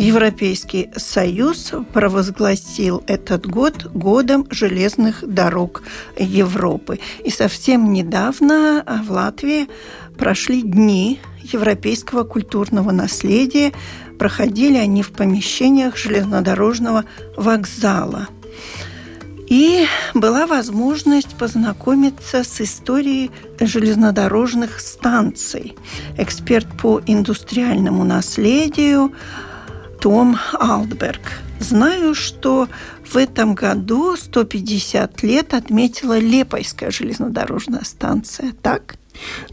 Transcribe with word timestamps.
Европейский 0.00 0.88
Союз 0.96 1.72
провозгласил 1.92 3.04
этот 3.06 3.46
год 3.46 3.84
годом 3.92 4.46
железных 4.50 5.22
дорог 5.26 5.82
Европы. 6.18 7.00
И 7.22 7.28
совсем 7.30 7.92
недавно 7.92 8.82
в 9.06 9.10
Латвии 9.10 9.68
прошли 10.16 10.62
дни 10.62 11.20
европейского 11.42 12.24
культурного 12.24 12.92
наследия. 12.92 13.72
Проходили 14.18 14.78
они 14.78 15.02
в 15.02 15.10
помещениях 15.10 15.98
железнодорожного 15.98 17.04
вокзала. 17.36 18.28
И 19.48 19.84
была 20.14 20.46
возможность 20.46 21.36
познакомиться 21.36 22.42
с 22.42 22.60
историей 22.62 23.30
железнодорожных 23.60 24.80
станций. 24.80 25.76
Эксперт 26.16 26.68
по 26.80 27.02
индустриальному 27.04 28.04
наследию 28.04 29.12
том 30.00 30.38
Алдберг. 30.58 31.20
Знаю, 31.60 32.14
что 32.14 32.68
в 33.04 33.16
этом 33.16 33.54
году 33.54 34.16
150 34.16 35.22
лет 35.22 35.52
отметила 35.52 36.18
Лепойская 36.18 36.90
железнодорожная 36.90 37.84
станция, 37.84 38.52
так? 38.62 38.96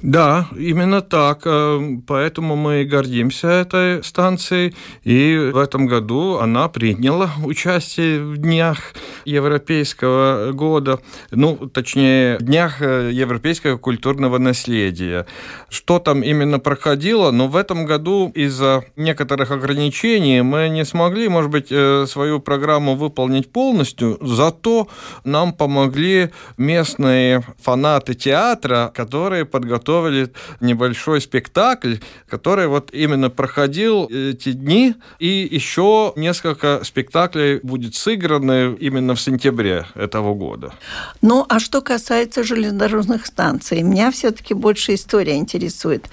Да, 0.01 0.47
именно 0.57 1.01
так. 1.01 1.41
Э, 1.45 1.79
поэтому 2.05 2.55
мы 2.55 2.85
гордимся 2.85 3.47
этой 3.47 4.03
станцией. 4.03 4.75
И 5.03 5.51
в 5.53 5.57
этом 5.57 5.87
году 5.87 6.37
она 6.37 6.67
приняла 6.69 7.31
участие 7.43 8.21
в 8.23 8.37
Днях 8.37 8.93
Европейского 9.25 10.51
года, 10.53 10.99
ну, 11.31 11.55
точнее, 11.55 12.37
Днях 12.39 12.81
э, 12.81 13.11
Европейского 13.13 13.77
культурного 13.77 14.37
наследия. 14.37 15.25
Что 15.69 15.99
там 15.99 16.21
именно 16.21 16.59
проходило? 16.59 17.31
Но 17.31 17.47
в 17.47 17.55
этом 17.55 17.85
году 17.85 18.31
из-за 18.35 18.83
некоторых 18.95 19.51
ограничений 19.51 20.41
мы 20.41 20.69
не 20.69 20.85
смогли, 20.85 21.29
может 21.29 21.51
быть, 21.51 21.67
э, 21.71 22.05
свою 22.07 22.39
программу 22.39 22.95
выполнить 22.95 23.51
полностью, 23.51 24.17
зато 24.21 24.87
нам 25.23 25.53
помогли 25.53 26.29
местные 26.57 27.43
фанаты 27.61 28.13
театра, 28.13 28.91
которые 28.93 29.45
подготовили 29.57 30.31
небольшой 30.59 31.19
спектакль, 31.19 31.95
который 32.29 32.67
вот 32.67 32.93
именно 32.93 33.29
проходил 33.31 34.05
эти 34.05 34.51
дни, 34.51 34.93
и 35.17 35.47
еще 35.49 36.13
несколько 36.15 36.81
спектаклей 36.83 37.59
будет 37.63 37.95
сыграны 37.95 38.75
именно 38.79 39.15
в 39.15 39.21
сентябре 39.21 39.87
этого 39.95 40.35
года. 40.35 40.73
Ну, 41.21 41.43
а 41.49 41.59
что 41.59 41.81
касается 41.81 42.43
железнодорожных 42.43 43.25
станций, 43.25 43.81
меня 43.81 44.11
все-таки 44.11 44.53
больше 44.53 44.93
история 44.93 45.37
интересует. 45.37 46.07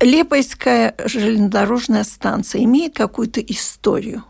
Лепойская 0.00 0.94
железнодорожная 1.04 2.04
станция 2.04 2.64
имеет 2.64 2.96
какую-то 2.96 3.40
историю? 3.40 4.24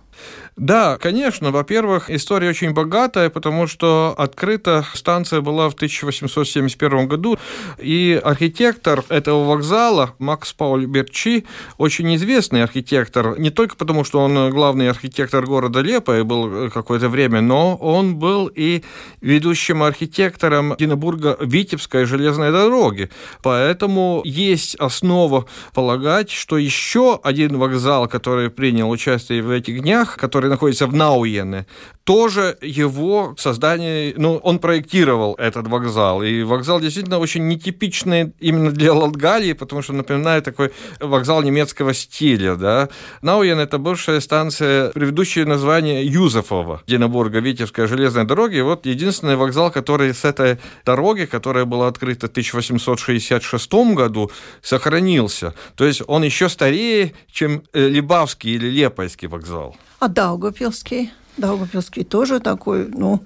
Да, 0.57 0.97
конечно. 0.97 1.51
Во-первых, 1.51 2.09
история 2.09 2.49
очень 2.49 2.73
богатая, 2.73 3.29
потому 3.29 3.67
что 3.67 4.15
открыта 4.17 4.87
станция 4.95 5.43
была 5.43 5.69
в 5.69 5.75
1871 5.75 7.07
году, 7.07 7.39
и 7.79 8.19
архитектор 8.25 9.05
этого 9.11 9.45
вокзала 9.45 10.15
Макс 10.19 10.55
Пауль 10.55 10.87
Берчи, 10.87 11.45
очень 11.77 12.15
известный 12.17 12.63
архитектор, 12.63 13.39
не 13.39 13.51
только 13.51 13.77
потому, 13.77 14.03
что 14.03 14.21
он 14.21 14.51
главный 14.51 14.89
архитектор 14.89 15.45
города 15.45 15.83
Лепа 15.83 16.19
и 16.19 16.23
был 16.23 16.71
какое-то 16.71 17.11
время, 17.11 17.43
но 17.43 17.77
он 17.77 18.17
был 18.17 18.47
и 18.47 18.83
ведущим 19.21 19.83
архитектором 19.83 20.75
Динебурга 20.79 21.37
Витебской 21.39 22.07
железной 22.07 22.51
дороги. 22.51 23.11
Поэтому 23.43 24.23
есть 24.25 24.75
основа 24.77 25.45
полагать, 25.75 26.31
что 26.31 26.57
еще 26.57 27.21
один 27.23 27.59
вокзал, 27.59 28.09
который 28.09 28.49
принял 28.49 28.89
участие 28.89 29.43
в 29.43 29.51
этих 29.51 29.83
днях, 29.83 30.17
который 30.17 30.46
который 30.47 30.51
находится 30.51 30.87
в 30.87 30.95
Науене, 30.95 31.67
тоже 32.05 32.57
его 32.63 33.35
создание, 33.37 34.15
ну, 34.17 34.37
он 34.45 34.59
проектировал 34.59 35.35
этот 35.39 35.67
вокзал. 35.67 36.23
И 36.23 36.45
вокзал 36.45 36.81
действительно 36.81 37.19
очень 37.19 37.49
нетипичный 37.49 38.33
именно 38.39 38.71
для 38.71 38.93
Латгалии, 38.93 39.55
потому 39.55 39.83
что 39.83 39.93
напоминает 39.93 40.45
такой 40.45 40.71
вокзал 41.01 41.43
немецкого 41.43 41.95
стиля, 41.95 42.55
да. 42.55 42.89
Науен– 43.23 43.59
это 43.61 43.79
бывшая 43.79 44.21
станция, 44.21 44.91
предыдущее 44.91 45.47
название 45.47 46.07
Юзефова, 46.07 46.83
Динабурга, 46.87 47.41
Витебская 47.41 47.89
железная 47.89 48.25
дорога. 48.25 48.55
И 48.57 48.63
вот 48.63 48.87
единственный 48.87 49.37
вокзал, 49.37 49.73
который 49.73 50.15
с 50.15 50.25
этой 50.25 50.59
дороги, 50.85 51.25
которая 51.25 51.65
была 51.65 51.89
открыта 51.89 52.29
в 52.29 52.31
1866 52.31 53.73
году, 53.95 54.31
сохранился. 54.63 55.55
То 55.75 55.85
есть 55.85 56.03
он 56.07 56.23
еще 56.23 56.49
старее, 56.49 57.15
чем 57.33 57.63
э, 57.73 57.89
Либавский 57.89 58.55
или 58.55 58.69
Лепойский 58.69 59.27
вокзал. 59.29 59.77
av 59.99 60.13
Dago 60.13 60.53
Pjoski. 60.53 61.11
Даугапилский 61.37 62.05
тоже 62.05 62.41
такой, 62.41 62.89
ну, 62.89 63.23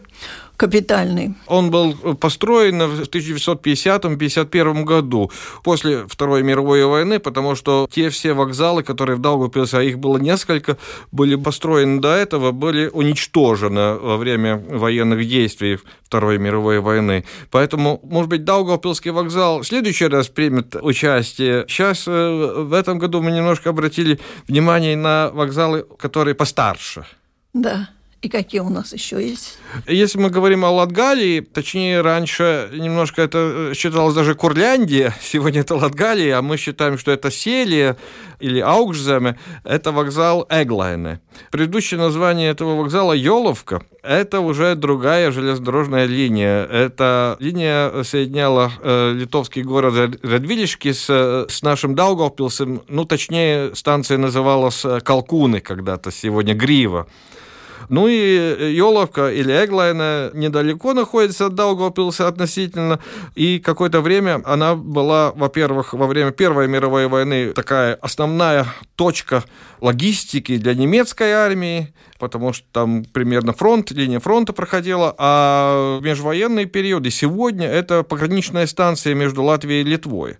капитальный. 0.60 1.34
Он 1.46 1.70
был 1.70 1.94
построен 2.16 2.82
в 2.82 3.00
1950-51 3.00 4.84
году, 4.84 5.30
после 5.64 6.06
Второй 6.06 6.42
мировой 6.42 6.84
войны, 6.84 7.18
потому 7.18 7.54
что 7.54 7.88
те 7.90 8.10
все 8.10 8.34
вокзалы, 8.34 8.82
которые 8.82 9.16
в 9.16 9.20
Даугавпилсе, 9.20 9.78
а 9.78 9.82
их 9.82 9.98
было 9.98 10.18
несколько, 10.18 10.76
были 11.12 11.36
построены 11.36 12.00
до 12.00 12.08
этого, 12.08 12.52
были 12.52 12.90
уничтожены 12.92 13.94
во 13.94 14.18
время 14.18 14.62
военных 14.68 15.26
действий 15.26 15.78
Второй 16.02 16.36
мировой 16.36 16.80
войны. 16.80 17.24
Поэтому, 17.50 17.98
может 18.02 18.28
быть, 18.28 18.44
Даугавпилский 18.44 19.12
вокзал 19.12 19.60
в 19.60 19.66
следующий 19.66 20.08
раз 20.08 20.28
примет 20.28 20.76
участие. 20.76 21.64
Сейчас 21.68 22.06
э, 22.06 22.10
в 22.10 22.74
этом 22.74 22.98
году 22.98 23.22
мы 23.22 23.30
немножко 23.30 23.70
обратили 23.70 24.20
внимание 24.46 24.94
на 24.94 25.30
вокзалы, 25.32 25.86
которые 25.98 26.34
постарше. 26.34 27.06
Да. 27.54 27.88
И 28.22 28.28
какие 28.28 28.60
у 28.60 28.68
нас 28.68 28.92
еще 28.92 29.16
есть? 29.26 29.58
Если 29.86 30.18
мы 30.18 30.28
говорим 30.28 30.62
о 30.66 30.70
Латгалии, 30.70 31.40
точнее, 31.40 32.02
раньше 32.02 32.68
немножко 32.70 33.22
это 33.22 33.72
считалось 33.74 34.14
даже 34.14 34.34
Курляндия, 34.34 35.14
сегодня 35.22 35.62
это 35.62 35.74
Латгалия, 35.74 36.36
а 36.36 36.42
мы 36.42 36.58
считаем, 36.58 36.98
что 36.98 37.12
это 37.12 37.30
Селия 37.30 37.96
или 38.38 38.60
Аугжземе, 38.60 39.38
это 39.64 39.90
вокзал 39.90 40.46
Эглайне. 40.50 41.20
Предыдущее 41.50 41.98
название 41.98 42.50
этого 42.50 42.76
вокзала 42.76 43.14
Йоловка, 43.14 43.82
это 44.02 44.40
уже 44.40 44.74
другая 44.74 45.30
железнодорожная 45.30 46.04
линия. 46.04 46.66
Эта 46.66 47.38
линия 47.40 48.02
соединяла 48.02 48.70
э, 48.82 49.12
литовский 49.14 49.62
город 49.62 50.18
Радвилишки 50.22 50.92
с, 50.92 51.08
с 51.48 51.62
нашим 51.62 51.94
Даугавпилсом, 51.94 52.82
ну, 52.86 53.06
точнее, 53.06 53.74
станция 53.74 54.18
называлась 54.18 54.84
Калкуны 55.04 55.60
когда-то, 55.60 56.10
сегодня 56.10 56.54
Грива. 56.54 57.06
Ну 57.90 58.06
и 58.06 58.72
Йоловка 58.72 59.32
или 59.32 59.52
Эглайна 59.52 60.30
недалеко 60.32 60.94
находится 60.94 61.46
от 61.46 61.56
Даугавпилса 61.56 62.28
относительно. 62.28 63.00
И 63.34 63.58
какое-то 63.58 64.00
время 64.00 64.40
она 64.44 64.76
была, 64.76 65.32
во-первых, 65.32 65.92
во 65.92 66.06
время 66.06 66.30
Первой 66.30 66.68
мировой 66.68 67.08
войны 67.08 67.52
такая 67.52 67.94
основная 67.94 68.66
точка 68.94 69.42
логистики 69.80 70.56
для 70.56 70.74
немецкой 70.74 71.32
армии, 71.32 71.92
потому 72.20 72.52
что 72.52 72.64
там 72.70 73.04
примерно 73.04 73.52
фронт, 73.52 73.90
линия 73.90 74.20
фронта 74.20 74.52
проходила, 74.52 75.14
а 75.18 75.98
в 75.98 76.04
межвоенные 76.04 76.66
периоды 76.66 77.10
сегодня 77.10 77.66
это 77.66 78.04
пограничная 78.04 78.66
станция 78.66 79.14
между 79.14 79.42
Латвией 79.42 79.80
и 79.80 79.84
Литвой. 79.84 80.36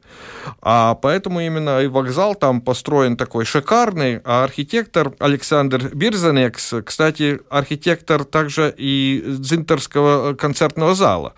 А 0.63 0.95
поэтому 0.95 1.41
именно 1.41 1.81
и 1.81 1.89
вокзал 1.89 2.35
там 2.35 2.61
построен 2.61 3.17
такой 3.17 3.45
шикарный, 3.45 4.21
а 4.25 4.45
архитектор 4.45 5.13
Александр 5.19 5.91
Бирзанекс, 5.93 6.75
кстати, 6.85 7.41
архитектор 7.49 8.25
также 8.25 8.73
и 8.77 9.25
Зинтерского 9.27 10.35
концертного 10.35 10.95
зала. 10.95 11.35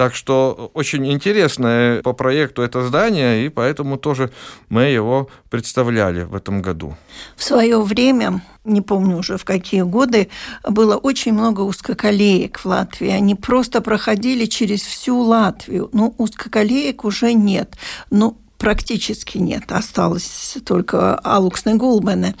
Так 0.00 0.14
что 0.14 0.70
очень 0.72 1.12
интересное 1.12 2.00
по 2.00 2.14
проекту 2.14 2.62
это 2.62 2.82
здание, 2.86 3.44
и 3.44 3.50
поэтому 3.50 3.98
тоже 3.98 4.30
мы 4.70 4.84
его 4.84 5.28
представляли 5.50 6.22
в 6.22 6.34
этом 6.34 6.62
году. 6.62 6.96
В 7.36 7.44
свое 7.44 7.82
время, 7.82 8.40
не 8.64 8.80
помню 8.80 9.18
уже 9.18 9.36
в 9.36 9.44
какие 9.44 9.82
годы, 9.82 10.30
было 10.66 10.96
очень 10.96 11.34
много 11.34 11.60
узкоколеек 11.60 12.60
в 12.60 12.64
Латвии. 12.64 13.10
Они 13.10 13.34
просто 13.34 13.82
проходили 13.82 14.46
через 14.46 14.80
всю 14.80 15.18
Латвию. 15.18 15.90
Но 15.92 16.14
узкоколеек 16.16 17.04
уже 17.04 17.34
нет. 17.34 17.76
Но 18.10 18.38
практически 18.56 19.36
нет. 19.36 19.70
Осталось 19.70 20.56
только 20.64 21.16
Алуксны 21.16 21.74
Гулбены. 21.74 22.34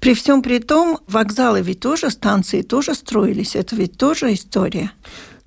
При 0.00 0.14
всем 0.14 0.40
при 0.40 0.58
том, 0.58 0.98
вокзалы 1.06 1.60
ведь 1.60 1.80
тоже, 1.80 2.08
станции 2.08 2.62
тоже 2.62 2.94
строились. 2.94 3.56
Это 3.56 3.76
ведь 3.76 3.98
тоже 3.98 4.32
история. 4.32 4.90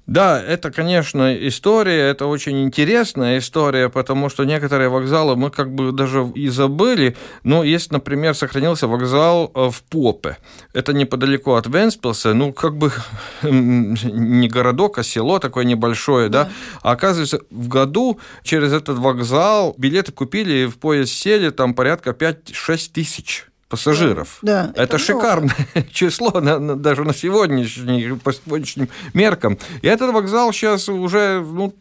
Да, 0.07 0.41
это, 0.41 0.71
конечно, 0.71 1.35
история, 1.47 2.09
это 2.09 2.27
очень 2.27 2.63
интересная 2.63 3.39
история, 3.39 3.89
потому 3.89 4.29
что 4.29 4.45
некоторые 4.45 4.87
вокзалы 4.87 5.35
мы 5.35 5.51
как 5.51 5.73
бы 5.73 5.91
даже 5.91 6.25
и 6.33 6.47
забыли. 6.47 7.17
Но 7.43 7.61
есть, 7.61 7.91
например, 7.91 8.33
сохранился 8.33 8.87
вокзал 8.87 9.51
э, 9.53 9.69
в 9.69 9.83
Попе. 9.83 10.37
Это 10.71 10.93
неподалеку 10.93 11.55
от 11.55 11.67
Венспилса, 11.67 12.33
ну, 12.33 12.53
как 12.53 12.77
бы 12.77 12.93
не 13.43 14.47
городок, 14.47 14.97
а 14.97 15.03
село 15.03 15.39
такое 15.39 15.65
небольшое, 15.65 16.29
да. 16.29 16.45
да? 16.45 16.51
А 16.83 16.91
оказывается, 16.91 17.41
в 17.49 17.67
году 17.67 18.17
через 18.43 18.71
этот 18.71 18.97
вокзал 18.99 19.75
билеты 19.77 20.13
купили, 20.13 20.67
в 20.67 20.77
поезд 20.77 21.11
сели, 21.11 21.49
там 21.49 21.73
порядка 21.73 22.11
5-6 22.11 22.91
тысяч 22.93 23.47
пассажиров. 23.69 24.39
Да, 24.41 24.71
это, 24.71 24.83
это 24.83 24.97
шикарное 24.97 25.55
число 25.91 26.39
на, 26.39 26.59
на, 26.59 26.75
даже 26.75 27.03
на 27.03 27.13
сегодняшний, 27.13 28.17
по 28.23 28.33
сегодняшним 28.33 28.89
меркам. 29.13 29.57
И 29.81 29.87
этот 29.87 30.13
вокзал 30.13 30.53
сейчас 30.53 30.87
уже 30.89 31.41
ну, 31.41 31.75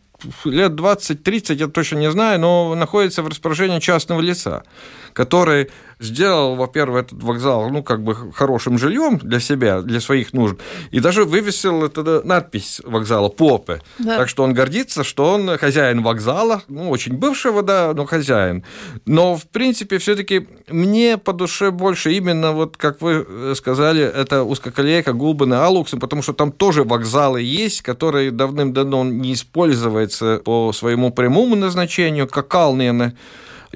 лет 0.44 0.72
20-30, 0.72 1.54
я 1.54 1.66
точно 1.68 1.98
не 1.98 2.10
знаю, 2.10 2.40
но 2.40 2.74
находится 2.74 3.22
в 3.22 3.28
распоряжении 3.28 3.78
частного 3.78 4.20
лица, 4.20 4.64
который 5.12 5.70
сделал, 5.98 6.56
во-первых, 6.56 7.04
этот 7.04 7.22
вокзал, 7.22 7.70
ну, 7.70 7.82
как 7.82 8.02
бы 8.02 8.14
хорошим 8.32 8.78
жильем 8.78 9.18
для 9.18 9.40
себя, 9.40 9.80
для 9.80 10.00
своих 10.00 10.32
нужд, 10.32 10.56
и 10.90 11.00
даже 11.00 11.24
вывесил 11.24 11.84
эту 11.84 12.22
надпись 12.24 12.80
вокзала 12.84 13.28
«Попе». 13.28 13.80
Да. 13.98 14.18
Так 14.18 14.28
что 14.28 14.44
он 14.44 14.52
гордится, 14.52 15.04
что 15.04 15.32
он 15.32 15.56
хозяин 15.58 16.02
вокзала, 16.02 16.62
ну, 16.68 16.90
очень 16.90 17.14
бывшего, 17.14 17.62
да, 17.62 17.92
но 17.94 18.04
хозяин. 18.04 18.64
Но, 19.06 19.36
в 19.36 19.46
принципе, 19.46 19.98
все 19.98 20.16
таки 20.16 20.46
мне 20.68 21.16
по 21.16 21.32
душе 21.32 21.70
больше 21.70 22.12
именно, 22.12 22.52
вот, 22.52 22.76
как 22.76 23.00
вы 23.00 23.54
сказали, 23.54 24.02
это 24.02 24.42
узкоколейка 24.42 25.12
Гулбена 25.12 25.64
Алуксен, 25.64 25.98
потому 25.98 26.22
что 26.22 26.32
там 26.32 26.52
тоже 26.52 26.84
вокзалы 26.84 27.40
есть, 27.40 27.82
которые 27.82 28.30
давным-давно 28.30 29.04
не 29.04 29.32
используются 29.32 30.40
по 30.44 30.72
своему 30.72 31.10
прямому 31.10 31.56
назначению, 31.56 32.28
как 32.28 32.48
Калнены, 32.48 33.16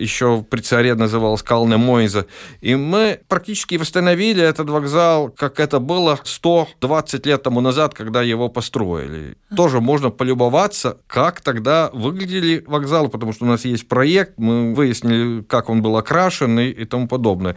еще 0.00 0.44
при 0.48 0.60
царе 0.60 0.94
называлась 0.94 1.42
Калне 1.42 1.76
Мойза. 1.76 2.26
И 2.60 2.74
мы 2.74 3.20
практически 3.28 3.76
восстановили 3.76 4.42
этот 4.42 4.70
вокзал, 4.70 5.30
как 5.30 5.60
это 5.60 5.78
было 5.78 6.18
120 6.22 7.26
лет 7.26 7.42
тому 7.42 7.60
назад, 7.60 7.94
когда 7.94 8.22
его 8.22 8.48
построили. 8.48 9.36
Тоже 9.54 9.80
можно 9.80 10.10
полюбоваться, 10.10 10.98
как 11.06 11.40
тогда 11.40 11.90
выглядели 11.92 12.64
вокзалы, 12.66 13.08
потому 13.08 13.32
что 13.32 13.44
у 13.44 13.48
нас 13.48 13.64
есть 13.64 13.88
проект, 13.88 14.38
мы 14.38 14.74
выяснили, 14.74 15.42
как 15.42 15.68
он 15.68 15.82
был 15.82 15.96
окрашен 15.96 16.58
и, 16.58 16.68
и 16.68 16.84
тому 16.84 17.08
подобное. 17.08 17.56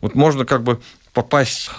Вот 0.00 0.14
можно 0.14 0.44
как 0.44 0.62
бы 0.62 0.80
попасть 1.12 1.70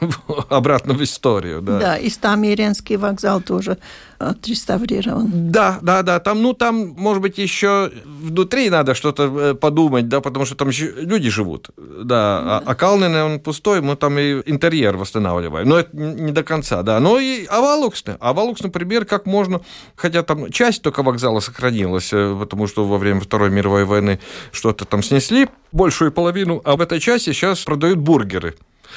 обратно 0.48 0.94
в 0.94 1.02
историю. 1.02 1.60
Да, 1.62 1.78
да 1.78 1.96
и 1.96 2.08
Стамиренский 2.08 2.96
вокзал 2.96 3.40
тоже 3.40 3.78
отреставрирован. 4.18 5.50
Да, 5.50 5.78
да, 5.80 6.02
да. 6.02 6.18
Там, 6.18 6.42
ну, 6.42 6.52
там, 6.52 6.94
может 6.96 7.22
быть, 7.22 7.38
еще 7.38 7.92
внутри 8.04 8.68
надо 8.68 8.94
что-то 8.94 9.24
э, 9.24 9.54
подумать, 9.54 10.08
да, 10.08 10.20
потому 10.20 10.44
что 10.44 10.56
там 10.56 10.70
люди 10.70 11.30
живут. 11.30 11.70
Да, 11.76 12.38
а, 12.38 12.62
а 12.66 12.74
Калнин, 12.74 13.14
он 13.14 13.40
пустой, 13.40 13.80
мы 13.80 13.96
там 13.96 14.18
и 14.18 14.42
интерьер 14.46 14.96
восстанавливаем. 14.96 15.68
Но 15.68 15.78
это 15.78 15.96
не 15.96 16.32
до 16.32 16.42
конца, 16.42 16.82
да. 16.82 16.98
Но 16.98 17.18
и 17.18 17.46
Авалуксны. 17.46 18.16
Авалукс, 18.20 18.62
например, 18.62 19.04
как 19.04 19.26
можно, 19.26 19.60
хотя 19.94 20.22
там 20.22 20.50
часть 20.50 20.82
только 20.82 21.02
вокзала 21.02 21.40
сохранилась, 21.40 22.12
э, 22.12 22.36
потому 22.38 22.66
что 22.66 22.84
во 22.84 22.98
время 22.98 23.20
Второй 23.20 23.50
мировой 23.50 23.84
войны 23.84 24.18
что-то 24.50 24.84
там 24.84 25.02
снесли, 25.02 25.48
большую 25.70 26.10
половину, 26.10 26.60
а 26.64 26.76
в 26.76 26.80
этой 26.80 26.98
части 26.98 27.32
сейчас 27.32 27.60
продают 27.60 27.98
бургеры. 27.98 28.56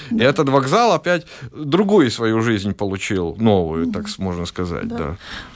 И 0.10 0.20
этот 0.20 0.50
вокзал 0.50 0.94
опять 0.94 1.26
другую 1.52 2.12
свою 2.12 2.42
жизнь 2.42 2.74
получил, 2.74 3.36
новую, 3.38 3.88
так 3.88 4.06
можно 4.18 4.46
сказать. 4.46 4.88
Да. 4.88 4.98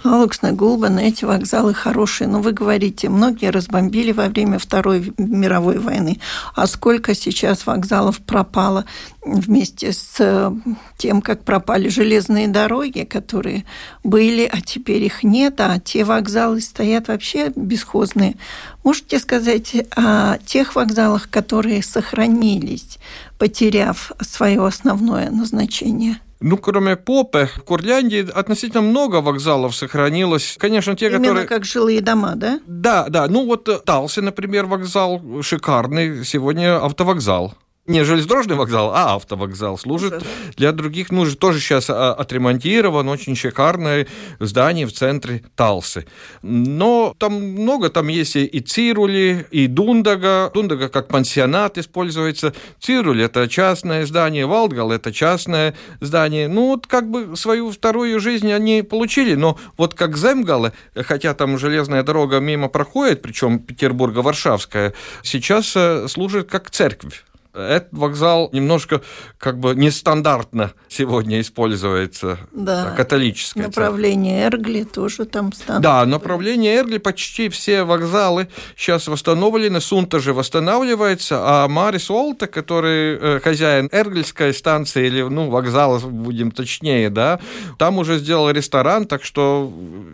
Да. 0.04 0.12
Алуксна 0.12 0.52
Гулбан, 0.52 1.00
эти 1.00 1.26
вокзалы 1.26 1.74
хорошие. 1.74 2.28
Но 2.28 2.42
вы 2.42 2.52
говорите, 2.52 3.10
многие 3.10 3.50
разбомбили 3.50 4.12
во 4.12 4.28
время 4.28 4.60
Второй 4.60 5.14
мировой 5.18 5.80
войны. 5.80 6.20
А 6.56 6.68
сколько 6.68 7.16
сейчас 7.16 7.66
вокзалов 7.66 8.20
пропало 8.20 8.86
вместе 9.26 9.92
с 9.92 10.16
э, 10.20 10.52
тем, 10.98 11.22
как 11.22 11.44
пропали 11.44 11.90
железные 11.90 12.48
дороги, 12.48 13.04
которые 13.04 13.66
были, 14.04 14.50
а 14.52 14.62
теперь 14.62 15.04
их 15.04 15.24
нет, 15.24 15.60
а 15.60 15.80
те 15.80 16.04
вокзалы 16.04 16.62
стоят 16.62 17.08
вообще 17.08 17.52
бесхозные. 17.56 18.36
Можете 18.84 19.18
сказать 19.20 19.76
о 19.96 20.38
тех 20.46 20.76
вокзалах, 20.76 21.30
которые 21.30 21.82
сохранились, 21.82 23.00
потеряв 23.38 24.12
свое 24.22 24.66
основное 24.66 25.30
назначение? 25.30 26.20
Ну, 26.42 26.58
кроме 26.58 26.96
Попы, 26.96 27.50
в 27.56 27.64
Курляндии 27.64 28.30
относительно 28.30 28.82
много 28.82 29.22
вокзалов 29.22 29.76
сохранилось. 29.76 30.58
Конечно, 30.60 30.96
те, 30.96 31.08
Именно 31.08 31.20
которые... 31.22 31.48
как 31.48 31.66
жилые 31.66 32.02
дома, 32.02 32.34
да? 32.36 32.60
Да, 32.68 33.08
да. 33.10 33.28
Ну, 33.28 33.46
вот 33.46 33.84
Талси, 33.86 34.20
например, 34.20 34.66
вокзал 34.66 35.22
шикарный. 35.42 36.26
Сегодня 36.26 36.84
автовокзал 36.84 37.54
не 37.88 38.04
железнодорожный 38.04 38.56
вокзал, 38.56 38.92
а 38.96 39.16
автовокзал 39.16 39.78
служит 39.78 40.24
для 40.58 40.72
других 40.72 41.12
нужд. 41.12 41.38
Тоже 41.38 41.60
сейчас 41.60 41.90
а, 41.90 42.14
отремонтирован, 42.14 43.08
очень 43.08 43.36
шикарное 43.36 44.08
здание 44.40 44.88
в 44.88 44.94
центре 44.94 45.44
Талсы. 45.56 46.08
Но 46.42 47.16
там 47.20 47.34
много, 47.34 47.90
там 47.90 48.08
есть 48.08 48.36
и 48.36 48.60
Цирули, 48.60 49.46
и 49.52 49.68
Дундага. 49.68 50.50
Дундага 50.54 50.90
как 50.90 51.08
пансионат 51.10 51.78
используется. 51.78 52.54
Цирули– 52.80 53.24
это 53.26 53.48
частное 53.48 54.06
здание, 54.06 54.48
Валдгал– 54.48 54.92
это 54.94 55.14
частное 55.14 55.76
здание. 56.02 56.48
Ну, 56.48 56.68
вот 56.70 56.88
как 56.88 57.10
бы 57.10 57.38
свою 57.38 57.70
вторую 57.72 58.20
жизнь 58.20 58.52
они 58.52 58.82
получили, 58.82 59.36
но 59.36 59.60
вот 59.78 59.94
как 59.94 60.18
Земгалы, 60.18 60.74
хотя 60.96 61.36
там 61.36 61.60
железная 61.60 62.02
дорога 62.02 62.40
мимо 62.40 62.68
проходит, 62.68 63.22
причем 63.22 63.60
Петербурга-Варшавская, 63.60 64.94
сейчас 65.22 65.74
э, 65.76 66.08
служит 66.08 66.50
как 66.50 66.72
церковь. 66.72 67.24
Этот 67.56 67.88
вокзал 67.92 68.50
немножко 68.52 69.02
как 69.38 69.60
бы 69.60 69.76
нестандартно 69.76 70.74
сегодня 70.90 71.40
используется. 71.40 72.38
Да. 72.52 72.94
Католическое. 72.98 73.68
Направление 73.68 74.44
Эргли 74.44 74.84
тоже 74.84 75.26
там 75.26 75.54
станут. 75.54 75.82
Да, 75.82 76.06
направление 76.06 76.76
Эргли 76.76 76.98
почти 76.98 77.50
все 77.50 77.84
вокзалы 77.84 78.50
сейчас 78.76 79.08
восстановлены. 79.08 79.80
Сунта 79.80 80.20
же 80.20 80.34
восстанавливается, 80.34 81.40
а 81.42 81.68
Марис 81.68 82.12
Олта, 82.12 82.48
который 82.48 83.18
э, 83.18 83.40
хозяин 83.40 83.90
Эргельской 83.92 84.54
станции, 84.54 85.08
или 85.08 85.22
ну, 85.22 85.50
вокзала, 85.50 86.00
будем 86.00 86.52
точнее, 86.52 87.10
да, 87.10 87.40
там 87.78 87.98
уже 87.98 88.18
сделал 88.20 88.50
ресторан, 88.50 89.06
так 89.06 89.24
что 89.24 89.72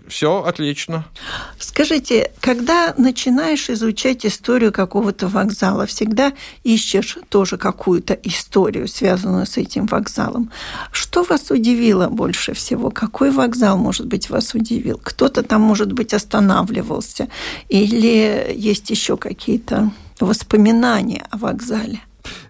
все 0.08 0.44
отлично. 0.44 1.06
Скажите, 1.60 2.32
когда 2.40 2.94
начинаешь 2.98 3.70
изучать 3.70 4.26
историю 4.26 4.72
какого-то 4.72 5.28
вокзала, 5.28 5.86
всегда 5.86 6.34
ищешь 6.64 7.18
тоже 7.32 7.58
какую-то 7.58 8.14
историю, 8.14 8.90
связанную 8.90 9.46
с 9.46 9.58
этим 9.58 9.86
вокзалом. 9.86 10.52
Что 10.92 11.24
вас 11.24 11.50
удивило 11.50 12.10
больше 12.10 12.54
всего? 12.54 12.92
Какой 12.92 13.32
вокзал, 13.32 13.78
может 13.78 14.06
быть, 14.06 14.30
вас 14.30 14.54
удивил? 14.54 15.00
Кто-то 15.02 15.42
там, 15.42 15.62
может 15.62 15.94
быть, 15.94 16.14
останавливался? 16.14 17.30
Или 17.70 18.54
есть 18.54 18.90
еще 18.90 19.16
какие-то 19.16 19.92
воспоминания 20.20 21.26
о 21.32 21.38
вокзале? 21.38 22.02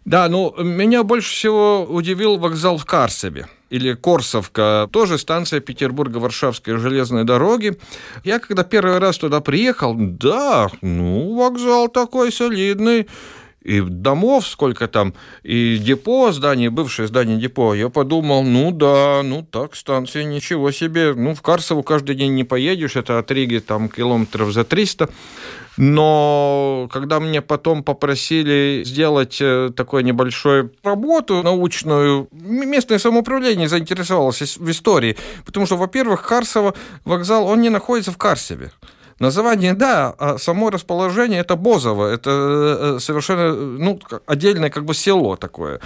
Да, 0.04 0.28
ну, 0.30 0.54
меня 0.58 1.04
больше 1.04 1.32
всего 1.32 1.86
удивил 1.88 2.38
вокзал 2.38 2.78
в 2.78 2.86
Карсебе 2.86 3.48
или 3.70 3.94
Корсовка, 3.94 4.90
тоже 4.92 5.18
станция 5.18 5.62
Петербурга-Варшавской 5.62 6.78
железной 6.78 7.24
дороги. 7.24 7.78
Я 8.24 8.40
когда 8.40 8.64
первый 8.64 8.98
раз 8.98 9.18
туда 9.18 9.42
приехал, 9.42 9.96
да, 9.96 10.70
ну, 10.82 11.36
вокзал 11.36 11.88
такой 11.88 12.32
солидный, 12.32 13.08
и 13.62 13.82
домов 13.82 14.48
сколько 14.48 14.88
там, 14.88 15.14
и 15.44 15.78
депо, 15.78 16.32
здание, 16.32 16.70
бывшее 16.70 17.08
здание 17.08 17.38
депо, 17.38 17.74
я 17.76 17.90
подумал, 17.90 18.44
ну 18.44 18.72
да, 18.72 19.22
ну 19.24 19.46
так, 19.50 19.76
станция, 19.76 20.24
ничего 20.24 20.72
себе. 20.72 21.14
Ну, 21.14 21.36
в 21.36 21.42
Карсову 21.42 21.84
каждый 21.84 22.16
день 22.16 22.34
не 22.34 22.44
поедешь, 22.44 22.96
это 22.96 23.20
от 23.20 23.30
Риги 23.32 23.60
там 23.60 23.90
километров 23.90 24.52
за 24.52 24.64
300. 24.64 25.10
Но 25.78 26.90
когда 26.92 27.20
мне 27.20 27.42
потом 27.42 27.84
попросили 27.84 28.84
сделать 28.86 29.38
э, 29.40 29.72
такую 29.74 30.04
небольшую 30.04 30.74
работу 30.84 31.42
научную, 31.44 32.28
местное 32.32 33.00
самоуправление 33.00 33.70
заинтересовалось 33.70 34.58
в 34.58 34.70
истории. 34.70 35.16
Потому 35.46 35.66
что, 35.66 35.78
во-первых, 35.78 36.24
Карсово 36.24 36.74
вокзал, 37.06 37.48
он 37.48 37.62
не 37.62 37.70
находится 37.70 38.12
в 38.12 38.18
Карсове. 38.18 38.72
Название, 39.22 39.76
да, 39.76 40.16
а 40.18 40.40
само 40.40 40.72
расположение 40.72 41.42
это 41.42 41.56
Бозово, 41.56 42.08
это 42.08 42.96
э, 42.96 43.00
совершенно 43.00 43.54
ну, 43.54 44.00
отдельное 44.26 44.72
как 44.72 44.84
бы 44.84 44.96
село 44.96 45.36
такое. 45.36 45.80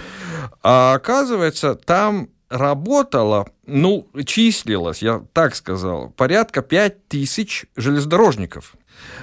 А 0.63 0.93
оказывается, 0.93 1.75
там 1.75 2.29
работало, 2.49 3.47
ну, 3.67 4.07
числилось, 4.25 5.01
я 5.01 5.21
так 5.33 5.53
сказал, 5.57 6.11
порядка 6.15 6.61
5 6.61 7.09
тысяч 7.09 7.65
железнодорожников. 7.75 8.75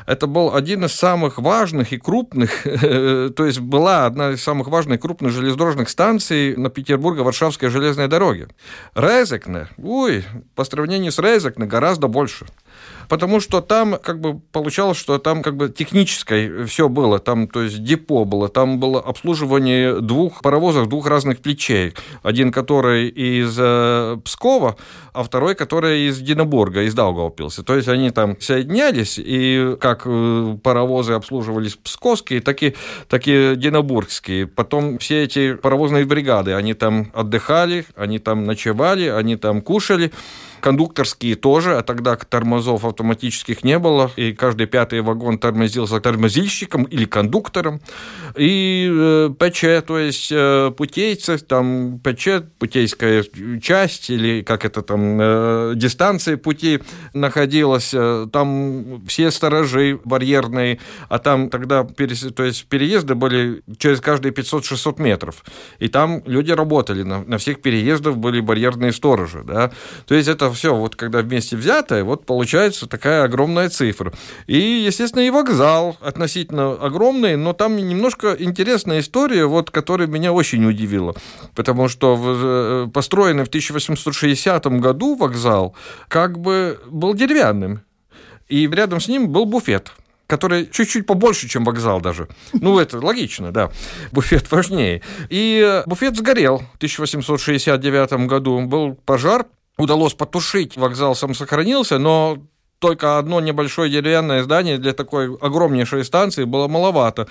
Это 0.07 0.27
был 0.27 0.55
один 0.55 0.85
из 0.85 0.93
самых 0.93 1.39
важных 1.39 1.95
и 1.95 1.97
крупных, 1.97 2.65
то 2.65 3.47
есть 3.47 3.61
была 3.61 4.05
одна 4.05 4.33
из 4.33 4.43
самых 4.43 4.69
важных 4.69 4.99
и 4.99 5.01
крупных 5.01 5.33
железнодорожных 5.33 5.89
станций 5.89 6.55
на 6.55 6.69
Петербурго-Варшавской 6.69 7.71
железной 7.71 8.09
дороге. 8.09 8.49
Резекне, 8.95 9.69
ой, 9.79 10.27
по 10.55 10.65
сравнению 10.65 11.13
с 11.13 11.19
Резекне 11.19 11.65
гораздо 11.65 12.09
больше 12.09 12.45
потому 13.13 13.41
что 13.41 13.61
там 13.61 13.99
как 14.03 14.21
бы 14.21 14.41
получалось, 14.53 14.97
что 14.97 15.19
там 15.19 15.43
как 15.43 15.55
бы 15.55 15.69
техническое 15.69 16.65
все 16.65 16.89
было, 16.89 17.19
там, 17.19 17.47
то 17.47 17.61
есть 17.61 17.85
депо 17.85 18.25
было, 18.25 18.49
там 18.49 18.81
было 18.81 19.01
обслуживание 19.01 20.01
двух 20.01 20.41
паровозов, 20.41 20.89
двух 20.89 21.07
разных 21.07 21.41
плечей. 21.41 21.93
Один, 22.23 22.51
который 22.51 23.11
из 23.11 23.55
э, 23.61 24.17
Пскова, 24.25 24.77
а 25.13 25.25
второй, 25.25 25.55
который 25.55 26.09
из 26.09 26.21
Динабурга, 26.21 26.85
из 26.85 26.95
Даугавпилса. 26.95 27.63
То 27.63 27.77
есть 27.77 27.89
они 27.89 28.11
там 28.13 28.41
соединялись, 28.41 29.21
и 29.23 29.77
как 29.79 30.05
э, 30.07 30.57
паровозы 30.63 31.13
обслуживались 31.13 31.77
псковские, 31.77 32.41
так 32.41 32.63
и, 32.63 32.75
так 33.11 33.25
и 33.27 33.57
динабургские. 33.57 34.47
Потом 34.47 34.97
все 34.97 35.25
эти 35.25 35.53
паровозные 35.53 36.07
бригады, 36.07 36.55
они 36.55 36.73
там 36.73 37.13
отдыхали, 37.13 37.85
они 37.95 38.19
там 38.21 38.47
ночевали, 38.47 39.09
они 39.09 39.37
там 39.37 39.61
кушали 39.61 40.13
кондукторские 40.63 41.35
тоже, 41.35 41.77
а 41.77 41.83
тогда 41.83 42.17
тормозов 42.17 42.85
автоматических 42.85 43.65
не 43.65 43.79
было, 43.79 44.11
и 44.17 44.33
каждый 44.33 44.67
пятый 44.67 45.01
вагон 45.01 45.39
тормозился 45.39 46.01
тормозильщиком 46.01 46.85
или 46.85 47.05
кондуктором. 47.05 47.81
И 48.37 48.89
э, 48.91 49.31
ПЧ, 49.39 49.85
то 49.87 49.99
есть 49.99 50.31
э, 50.31 50.71
путейцы, 50.77 51.39
там 51.39 51.99
ПЧ, 51.99 52.29
путейская 52.59 53.25
часть, 53.61 54.09
или 54.09 54.43
как 54.43 54.65
это 54.65 54.83
там, 54.83 55.19
э, 55.21 55.73
дистанции 55.77 56.37
пути 56.37 56.79
находилась, 57.13 57.95
там 58.33 59.03
все 59.07 59.31
сторожи 59.31 59.99
барьерные, 60.05 60.79
а 61.09 61.19
там 61.19 61.51
тогда 61.51 61.85
то 61.85 62.45
есть 62.45 62.67
переезды 62.67 63.15
были 63.17 63.63
через 63.79 64.01
каждые 64.01 64.33
500-600 64.33 65.03
метров. 65.03 65.45
И 65.81 65.89
там 65.89 66.23
люди 66.27 66.53
работали, 66.53 67.03
на, 67.03 67.25
на 67.25 67.39
всех 67.39 67.61
переездах 67.61 68.17
были 68.17 68.41
барьерные 68.41 68.93
сторожи. 68.93 69.43
Да? 69.45 69.73
То 70.07 70.15
есть 70.15 70.29
это 70.29 70.52
все, 70.53 70.75
вот 70.75 70.97
когда 70.97 71.23
вместе 71.23 71.57
взятое, 71.57 72.05
вот 72.05 72.27
получается 72.27 72.87
такая 72.87 73.25
огромная 73.25 73.69
цифра. 73.69 74.13
И, 74.47 74.59
естественно, 74.59 75.23
и 75.23 75.31
вокзал 75.31 75.97
относительно 76.01 76.73
огромный, 76.73 77.37
но 77.37 77.53
там 77.53 77.77
немножко 77.77 78.37
интересная 78.39 79.01
история, 79.01 79.47
вот, 79.47 79.71
которая 79.71 80.09
меня 80.09 80.33
очень 80.33 80.65
удивила. 80.65 81.15
Потому 81.55 81.89
что 81.89 82.17
в, 82.17 82.27
э, 82.27 82.89
построенный 82.93 83.45
в 83.45 83.49
1860 83.49 84.81
году 84.81 85.17
вокзал 85.17 85.75
как 86.09 86.39
бы 86.39 86.81
был 86.89 87.15
деревянным. 87.15 87.83
И 88.49 88.69
рядом 88.69 89.01
с 89.01 89.09
ним 89.09 89.29
был 89.29 89.47
буфет 89.47 89.93
который 90.33 90.67
чуть-чуть 90.67 91.05
побольше, 91.05 91.47
чем 91.47 91.63
вокзал 91.63 92.01
даже. 92.01 92.27
Ну, 92.55 92.79
это 92.79 92.99
логично, 92.99 93.53
да. 93.53 93.71
Буфет 94.13 94.51
важнее. 94.51 95.03
И 95.29 95.83
буфет 95.85 96.17
сгорел 96.17 96.61
в 96.73 96.77
1869 96.77 98.27
году. 98.27 98.63
Был 98.63 98.95
пожар, 98.95 99.45
удалось 99.79 100.15
потушить, 100.15 100.77
вокзал 100.77 101.15
сам 101.15 101.35
сохранился, 101.35 101.99
но 101.99 102.39
только 102.83 103.17
одно 103.17 103.41
небольшое 103.41 103.89
деревянное 103.89 104.43
здание 104.43 104.77
для 104.77 104.93
такой 104.93 105.37
огромнейшей 105.37 106.05
станции 106.05 106.43
было 106.43 106.67
маловато. 106.67 107.29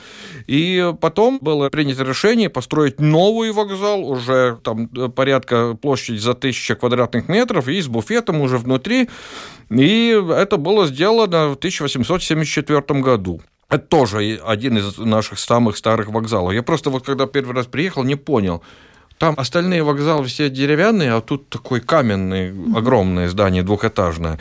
И 0.47 0.93
потом 1.01 1.39
было 1.41 1.69
принято 1.69 2.03
решение 2.03 2.49
построить 2.49 3.01
новый 3.01 3.51
вокзал, 3.51 4.09
уже 4.09 4.57
там 4.63 4.87
порядка 4.87 5.75
площади 5.75 6.19
за 6.19 6.35
тысячу 6.35 6.77
квадратных 6.77 7.27
метров, 7.27 7.67
и 7.67 7.81
с 7.81 7.87
буфетом 7.87 8.39
уже 8.39 8.57
внутри. 8.57 9.09
И 9.69 10.23
это 10.31 10.55
было 10.55 10.87
сделано 10.87 11.49
в 11.49 11.55
1874 11.55 13.01
году. 13.01 13.41
Это 13.67 13.85
тоже 13.85 14.39
один 14.45 14.77
из 14.77 14.97
наших 14.97 15.37
самых 15.37 15.75
старых 15.75 16.07
вокзалов. 16.07 16.53
Я 16.53 16.63
просто 16.63 16.89
вот 16.89 17.05
когда 17.05 17.27
первый 17.27 17.55
раз 17.55 17.65
приехал, 17.65 18.03
не 18.03 18.15
понял– 18.15 18.63
там 19.21 19.35
остальные 19.37 19.83
вокзалы 19.83 20.25
все 20.25 20.49
деревянные, 20.49 21.13
а 21.13 21.21
тут 21.21 21.47
такой 21.47 21.79
каменный, 21.79 22.49
огромное 22.75 23.29
здание, 23.29 23.61
двухэтажное. 23.61 24.39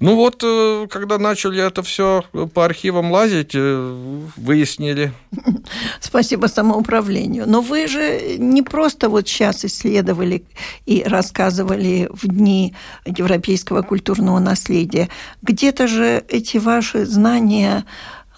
Ну 0.00 0.16
вот, 0.16 0.44
э, 0.44 0.86
когда 0.90 1.16
начали 1.16 1.62
это 1.62 1.82
все 1.82 2.22
по 2.52 2.66
архивам 2.66 3.10
лазить, 3.10 3.52
э, 3.54 4.26
выяснили. 4.36 5.14
Спасибо 6.00 6.46
самоуправлению. 6.46 7.44
Но 7.48 7.62
вы 7.62 7.86
же 7.88 8.36
не 8.36 8.60
просто 8.60 9.08
вот 9.08 9.26
сейчас 9.26 9.64
исследовали 9.64 10.44
и 10.84 11.02
рассказывали 11.06 12.10
в 12.12 12.28
дни 12.28 12.74
европейского 13.06 13.80
культурного 13.80 14.40
наследия. 14.40 15.08
Где-то 15.40 15.88
же 15.88 16.22
эти 16.28 16.58
ваши 16.58 17.06
знания 17.06 17.86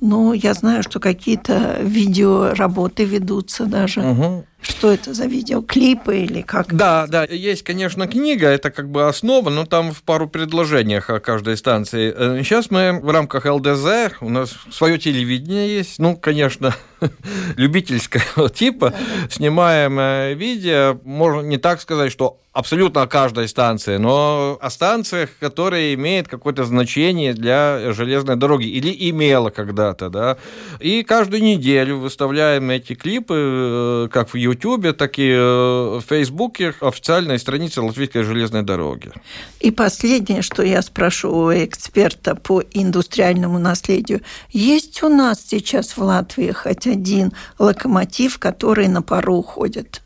ну, 0.01 0.33
я 0.33 0.55
знаю, 0.55 0.83
что 0.83 0.99
какие-то 0.99 1.79
видеоработы 1.83 3.05
ведутся 3.05 3.67
даже. 3.67 4.01
Угу. 4.01 4.45
Что 4.63 4.93
это 4.93 5.15
за 5.15 5.27
видео? 5.27 5.63
Клипы 5.63 6.19
или 6.19 6.43
как? 6.43 6.75
Да, 6.75 7.07
да, 7.07 7.25
есть, 7.25 7.63
конечно, 7.63 8.07
книга, 8.07 8.47
это 8.49 8.71
как 8.71 8.91
бы 8.91 9.09
основа, 9.09 9.49
но 9.51 9.65
там 9.65 9.93
в 9.93 10.03
пару 10.03 10.29
предложениях 10.29 11.09
о 11.11 11.21
каждой 11.21 11.57
станции. 11.57 12.43
Сейчас 12.43 12.67
э, 12.67 12.69
мы 12.71 13.01
в 13.01 13.11
рамках 13.11 13.47
ЛДЗ, 13.47 14.13
у 14.21 14.29
нас 14.29 14.55
свое 14.71 14.99
телевидение 14.99 15.77
есть, 15.77 15.99
ну, 15.99 16.17
конечно, 16.17 16.75
любительского 17.57 18.51
типа, 18.51 18.93
снимаем 19.31 19.99
э, 19.99 20.35
видео, 20.35 20.99
можно 21.05 21.41
не 21.41 21.57
так 21.57 21.81
сказать, 21.81 22.13
что 22.13 22.41
абсолютно 22.53 23.03
о 23.03 23.07
каждой 23.07 23.49
станции, 23.49 23.97
но 23.97 24.59
о 24.61 24.71
станциях, 24.71 25.31
которые 25.39 25.95
имеют 25.95 26.29
какое-то 26.29 26.65
значение 26.65 27.33
для 27.33 27.93
железной 27.93 28.37
дороги 28.37 28.67
или 28.67 28.95
имело 29.11 29.51
когда-то, 29.51 30.09
да. 30.09 30.37
И 30.81 31.03
каждую 31.03 31.43
неделю 31.43 31.99
выставляем 31.99 32.71
эти 32.71 32.95
клипы, 32.95 33.35
э, 33.37 34.09
как 34.13 34.31
в 34.31 34.35
YouTube, 34.51 34.97
так 34.97 35.19
и 35.19 35.31
э, 35.31 35.99
в 35.99 36.03
Фейсбуке 36.09 36.75
официальной 36.81 37.39
странице 37.39 37.81
Латвийской 37.81 38.23
железной 38.23 38.63
дороги. 38.63 39.13
И 39.61 39.71
последнее, 39.71 40.43
что 40.43 40.63
я 40.63 40.83
спрошу 40.83 41.31
у 41.31 41.53
эксперта 41.53 42.35
по 42.35 42.63
индустриальному 42.73 43.59
наследию. 43.59 44.21
Есть 44.51 45.03
у 45.03 45.09
нас 45.09 45.45
сейчас 45.47 45.97
в 45.97 46.03
Латвии 46.03 46.53
хоть 46.53 46.87
один 46.87 47.33
локомотив, 47.59 48.39
который 48.39 48.89
на 48.89 49.03
пару 49.03 49.37
уходит? 49.37 50.03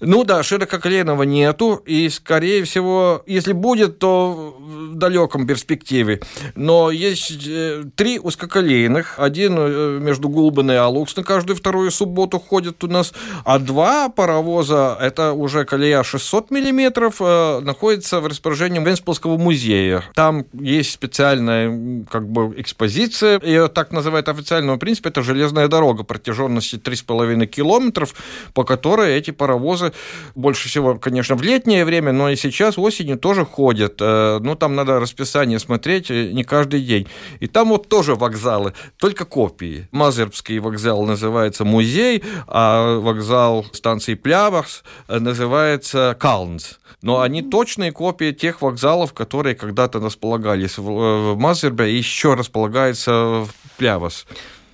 Ну 0.00 0.22
да, 0.24 0.42
ширококоленного 0.42 1.24
нету, 1.24 1.82
и, 1.84 2.08
скорее 2.08 2.62
всего, 2.64 3.22
если 3.26 3.52
будет, 3.52 3.98
то 3.98 4.56
в 4.58 4.94
далеком 4.94 5.46
перспективе. 5.46 6.20
Но 6.54 6.90
есть 6.90 7.46
э, 7.48 7.82
три 7.96 8.20
узкоколейных. 8.20 9.18
Один 9.18 9.56
э, 9.58 9.98
между 10.00 10.28
Гулбен 10.28 10.70
и 10.70 10.74
Алукс 10.74 11.16
на 11.16 11.24
каждую 11.24 11.56
вторую 11.56 11.90
субботу 11.90 12.38
ходит 12.38 12.84
у 12.84 12.86
нас, 12.86 13.12
а 13.44 13.58
два 13.58 14.08
паровоза, 14.08 14.96
это 15.00 15.32
уже 15.32 15.64
колея 15.64 16.04
600 16.04 16.52
миллиметров, 16.52 17.16
э, 17.20 17.60
находится 17.60 18.20
в 18.20 18.26
распоряжении 18.26 18.78
Венспилского 18.78 19.36
музея. 19.36 20.04
Там 20.14 20.46
есть 20.52 20.92
специальная 20.92 22.04
как 22.08 22.28
бы 22.28 22.54
экспозиция, 22.56 23.40
ее 23.42 23.66
так 23.66 23.90
называют 23.90 24.28
официально, 24.28 24.74
в 24.74 24.78
принципе, 24.78 25.08
это 25.08 25.22
железная 25.22 25.66
дорога 25.66 26.04
протяженностью 26.04 26.78
3,5 26.78 27.46
километров, 27.46 28.14
по 28.54 28.62
которой 28.62 29.14
эти 29.16 29.32
паровозы 29.32 29.87
больше 30.34 30.68
всего, 30.68 30.96
конечно, 30.96 31.34
в 31.36 31.42
летнее 31.42 31.84
время, 31.84 32.12
но 32.12 32.30
и 32.30 32.36
сейчас 32.36 32.78
осенью 32.78 33.18
тоже 33.18 33.44
ходят. 33.44 33.96
Э, 34.00 34.38
ну, 34.40 34.54
там 34.54 34.74
надо 34.74 35.00
расписание 35.00 35.58
смотреть 35.58 36.10
э, 36.10 36.32
не 36.32 36.44
каждый 36.44 36.80
день. 36.80 37.06
И 37.40 37.46
там 37.46 37.68
вот 37.68 37.88
тоже 37.88 38.14
вокзалы, 38.14 38.74
только 38.98 39.24
копии. 39.24 39.88
Мазербский 39.92 40.58
вокзал 40.58 41.04
называется 41.04 41.64
музей, 41.64 42.22
а 42.46 42.98
вокзал 42.98 43.66
станции 43.72 44.14
Плявахс 44.14 44.82
э, 45.08 45.18
называется 45.18 46.16
Калнс. 46.18 46.78
Но 47.02 47.20
они 47.20 47.42
точные 47.42 47.92
копии 47.92 48.32
тех 48.32 48.60
вокзалов, 48.60 49.12
которые 49.12 49.54
когда-то 49.54 50.00
располагались 50.00 50.78
в 50.78 51.36
Мазербе 51.36 51.92
и 51.92 51.96
еще 51.96 52.34
располагаются 52.34 53.12
в 53.12 53.50
Плявас 53.76 54.26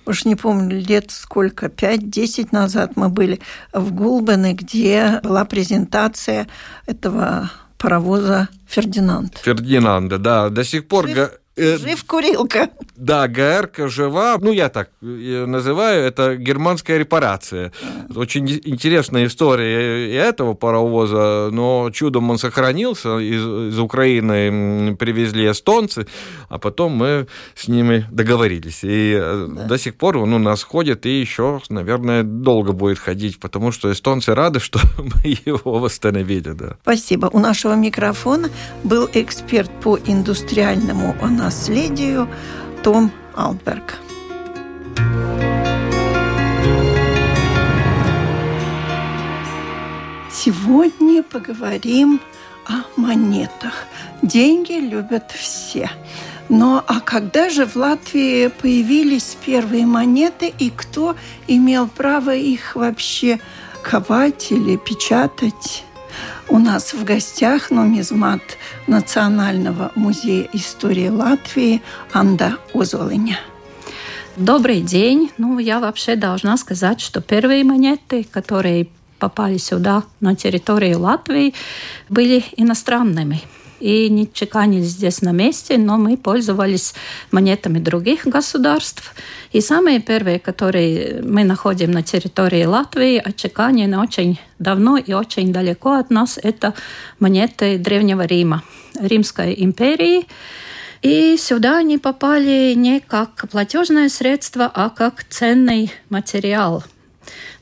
уж 0.05 0.25
не 0.25 0.35
помню, 0.35 0.79
лет 0.79 1.11
сколько, 1.11 1.67
5-10 1.67 2.49
назад 2.51 2.93
мы 2.95 3.09
были 3.09 3.39
в 3.73 3.91
Гулбене, 3.93 4.53
где 4.53 5.19
была 5.23 5.45
презентация 5.45 6.47
этого 6.85 7.51
паровоза 7.77 8.49
Фердинанд. 8.67 9.37
Фердинанда, 9.37 10.17
да. 10.17 10.49
До 10.49 10.63
сих 10.63 10.87
пор... 10.87 11.07
Э, 11.07 11.29
жив 11.57 12.03
курилка. 12.03 12.69
Да, 12.95 13.27
ГРК 13.27 13.89
жива. 13.89 14.37
Ну, 14.39 14.51
я 14.51 14.69
так 14.69 14.89
называю, 15.01 16.05
это 16.05 16.35
германская 16.35 16.97
репарация. 16.97 17.71
Очень 18.15 18.49
интересная 18.65 19.25
история 19.25 20.09
и 20.09 20.13
этого 20.13 20.53
паровоза, 20.53 21.49
но 21.51 21.89
чудом 21.93 22.29
он 22.29 22.37
сохранился. 22.37 23.17
Из, 23.19 23.73
из 23.73 23.79
Украины 23.79 24.95
привезли 24.95 25.49
эстонцы, 25.49 26.07
а 26.49 26.57
потом 26.57 26.93
мы 26.93 27.27
с 27.55 27.67
ними 27.67 28.05
договорились. 28.11 28.83
И 28.83 29.15
э, 29.17 29.47
да. 29.49 29.63
до 29.63 29.77
сих 29.77 29.95
пор 29.95 30.17
он 30.17 30.33
у 30.33 30.39
нас 30.39 30.63
ходит 30.63 31.05
и 31.05 31.19
еще, 31.19 31.61
наверное, 31.69 32.23
долго 32.23 32.71
будет 32.71 32.99
ходить, 32.99 33.39
потому 33.39 33.71
что 33.71 33.91
эстонцы 33.91 34.33
рады, 34.35 34.59
что 34.59 34.79
мы 34.97 35.37
его 35.45 35.79
восстановили. 35.79 36.49
Да. 36.49 36.77
Спасибо. 36.81 37.29
У 37.31 37.39
нашего 37.39 37.75
микрофона 37.75 38.49
был 38.83 39.09
эксперт 39.13 39.71
по 39.81 39.97
индустриальному 39.97 41.15
наследию 41.45 42.27
том 42.81 43.11
Алтберга. 43.35 43.93
Сегодня 50.31 51.21
поговорим 51.21 52.19
о 52.65 52.81
монетах. 52.99 53.85
Деньги 54.23 54.73
любят 54.73 55.31
все. 55.31 55.91
Но 56.49 56.83
а 56.87 56.99
когда 56.99 57.49
же 57.49 57.67
в 57.67 57.75
Латвии 57.75 58.47
появились 58.47 59.37
первые 59.45 59.85
монеты 59.85 60.51
и 60.57 60.71
кто 60.71 61.15
имел 61.47 61.87
право 61.87 62.33
их 62.33 62.75
вообще 62.75 63.39
ковать 63.83 64.51
или 64.51 64.77
печатать? 64.77 65.84
У 66.47 66.59
нас 66.59 66.93
в 66.93 67.03
гостях 67.03 67.71
нумизмат 67.71 68.41
Национального 68.85 69.91
музея 69.95 70.47
истории 70.53 71.09
Латвии 71.09 71.81
Анда 72.13 72.57
Озолиня. 72.73 73.39
Добрый 74.37 74.81
день. 74.81 75.31
Ну, 75.37 75.57
я 75.57 75.79
вообще 75.79 76.15
должна 76.15 76.55
сказать, 76.57 77.01
что 77.01 77.19
первые 77.19 77.63
монеты, 77.63 78.23
которые 78.23 78.87
попали 79.17 79.57
сюда, 79.57 80.03
на 80.19 80.35
территорию 80.35 80.99
Латвии, 80.99 81.55
были 82.09 82.45
иностранными 82.57 83.41
и 83.79 84.09
не 84.09 84.31
чеканились 84.31 84.91
здесь 84.91 85.21
на 85.21 85.31
месте, 85.31 85.77
но 85.77 85.97
мы 85.97 86.17
пользовались 86.17 86.93
монетами 87.31 87.79
других 87.79 88.25
государств. 88.25 89.13
И 89.51 89.61
самые 89.61 89.99
первые, 89.99 90.39
которые 90.39 91.21
мы 91.21 91.43
находим 91.43 91.91
на 91.91 92.03
территории 92.03 92.65
Латвии, 92.65 93.17
отчеканены 93.17 93.99
очень 93.99 94.39
давно 94.59 94.97
и 94.97 95.13
очень 95.13 95.51
далеко 95.51 95.93
от 95.93 96.09
нас, 96.09 96.39
это 96.41 96.73
монеты 97.19 97.77
Древнего 97.77 98.25
Рима, 98.25 98.63
Римской 98.99 99.55
империи. 99.57 100.27
И 101.01 101.37
сюда 101.37 101.77
они 101.77 101.97
попали 101.97 102.73
не 102.75 102.99
как 102.99 103.47
платежное 103.51 104.09
средство, 104.09 104.71
а 104.73 104.89
как 104.89 105.23
ценный 105.29 105.91
материал– 106.09 106.83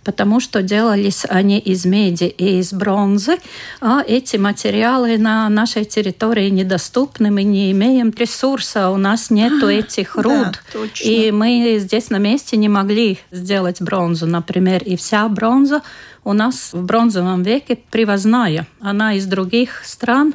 потому 0.03 0.39
что 0.39 0.61
делались 0.61 1.25
они 1.27 1.59
из 1.59 1.85
меди 1.85 2.25
и 2.25 2.59
из 2.59 2.73
бронзы, 2.73 3.37
а 3.81 4.03
эти 4.05 4.37
материалы 4.37 5.17
на 5.17 5.49
нашей 5.49 5.85
территории 5.85 6.49
недоступны, 6.49 7.31
мы 7.31 7.43
не 7.43 7.71
имеем 7.71 8.13
ресурса, 8.17 8.89
у 8.89 8.97
нас 8.97 9.29
нет 9.29 9.63
этих 9.63 10.15
руд. 10.15 10.61
Да, 10.73 10.79
и 11.03 11.31
мы 11.31 11.77
здесь 11.79 12.09
на 12.09 12.17
месте 12.17 12.57
не 12.57 12.69
могли 12.69 13.19
сделать 13.31 13.81
бронзу, 13.81 14.25
например, 14.27 14.83
и 14.83 14.95
вся 14.95 15.27
бронза 15.27 15.81
у 16.23 16.33
нас 16.33 16.73
в 16.73 16.83
бронзовом 16.83 17.43
веке 17.43 17.77
привозная. 17.91 18.67
Она 18.79 19.13
из 19.13 19.25
других 19.25 19.83
стран, 19.85 20.33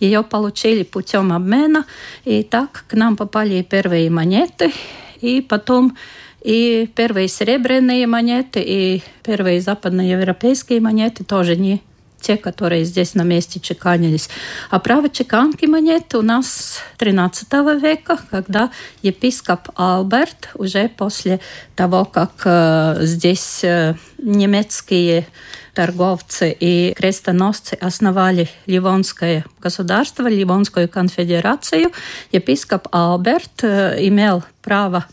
ее 0.00 0.22
получили 0.22 0.84
путем 0.84 1.32
обмена, 1.32 1.84
и 2.24 2.42
так 2.42 2.84
к 2.88 2.94
нам 2.94 3.16
попали 3.16 3.62
первые 3.62 4.10
монеты, 4.10 4.72
и 5.20 5.40
потом 5.40 5.96
и 6.42 6.90
первые 6.94 7.28
серебряные 7.28 8.06
монеты, 8.06 8.62
и 8.64 9.02
первые 9.22 9.60
западноевропейские 9.60 10.80
монеты 10.80 11.24
тоже 11.24 11.56
не 11.56 11.82
те, 12.20 12.36
которые 12.36 12.84
здесь 12.84 13.14
на 13.14 13.22
месте 13.22 13.60
чеканились. 13.60 14.28
А 14.70 14.78
право 14.78 15.08
чеканки 15.08 15.66
монет 15.66 16.14
у 16.14 16.22
нас 16.22 16.80
13 16.98 17.52
века, 17.80 18.18
когда 18.30 18.70
епископ 19.02 19.68
Алберт 19.76 20.50
уже 20.54 20.88
после 20.88 21.40
того, 21.76 22.04
как 22.04 22.32
э, 22.44 22.98
здесь 23.02 23.62
э, 23.62 23.94
немецкие 24.18 25.26
торговцы 25.74 26.50
и 26.58 26.92
крестоносцы 26.94 27.74
основали 27.74 28.48
Ливонское 28.66 29.44
государство, 29.60 30.26
Ливонскую 30.26 30.88
конфедерацию, 30.88 31.92
епископ 32.32 32.88
Алберт 32.90 33.62
э, 33.62 33.96
имел 34.00 34.42
право 34.60 35.06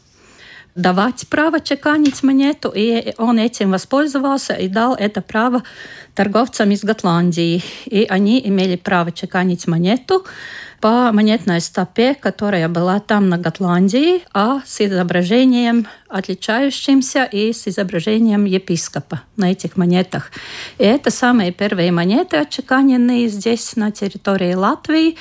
давать 0.75 1.27
право 1.29 1.59
чеканить 1.61 2.21
монету, 2.21 2.71
и 2.75 3.13
он 3.17 3.39
этим 3.39 3.71
воспользовался 3.71 4.53
и 4.53 4.67
дал 4.67 4.93
это 4.93 5.21
право 5.21 5.63
торговцам 6.13 6.71
из 6.71 6.83
Готландии. 6.83 7.63
И 7.85 8.05
они 8.09 8.41
имели 8.45 8.75
право 8.75 9.11
чеканить 9.11 9.67
монету 9.67 10.25
по 10.81 11.11
монетной 11.13 11.61
стопе, 11.61 12.13
которая 12.13 12.67
была 12.67 12.99
там 12.99 13.29
на 13.29 13.37
Готландии, 13.37 14.21
а 14.33 14.61
с 14.65 14.81
изображением 14.81 15.87
отличающимся 16.09 17.23
и 17.23 17.53
с 17.53 17.67
изображением 17.67 18.45
епископа 18.45 19.21
на 19.37 19.51
этих 19.51 19.77
монетах. 19.77 20.31
И 20.77 20.83
это 20.83 21.09
самые 21.09 21.51
первые 21.51 21.91
монеты, 21.91 22.37
отчеканенные 22.37 23.29
здесь 23.29 23.75
на 23.77 23.91
территории 23.91 24.53
Латвии. 24.53 25.15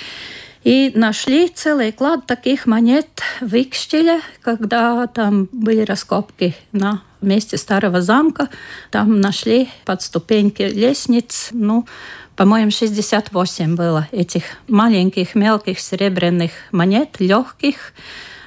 И 0.64 0.92
нашли 0.94 1.48
целый 1.48 1.92
клад 1.92 2.24
таких 2.27 2.66
монет 2.66 3.20
в 3.42 3.55
Икштиле, 3.55 4.20
когда 4.40 5.07
там 5.07 5.46
были 5.53 5.83
раскопки 5.83 6.55
на 6.72 7.03
месте 7.20 7.59
старого 7.59 8.00
замка. 8.00 8.48
Там 8.90 9.20
нашли 9.20 9.68
под 9.85 10.00
ступеньки 10.00 10.62
лестниц, 10.62 11.50
ну, 11.53 11.87
по-моему, 12.35 12.70
68 12.70 13.77
было 13.77 14.09
этих 14.11 14.44
маленьких, 14.66 15.35
мелких 15.35 15.79
серебряных 15.79 16.53
монет, 16.72 17.20
легких, 17.20 17.92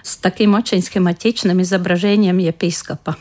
с 0.02 0.18
таким 0.18 0.56
очень 0.56 0.82
схематичным 0.82 1.62
изображением 1.62 2.40
епископа. 2.40 3.16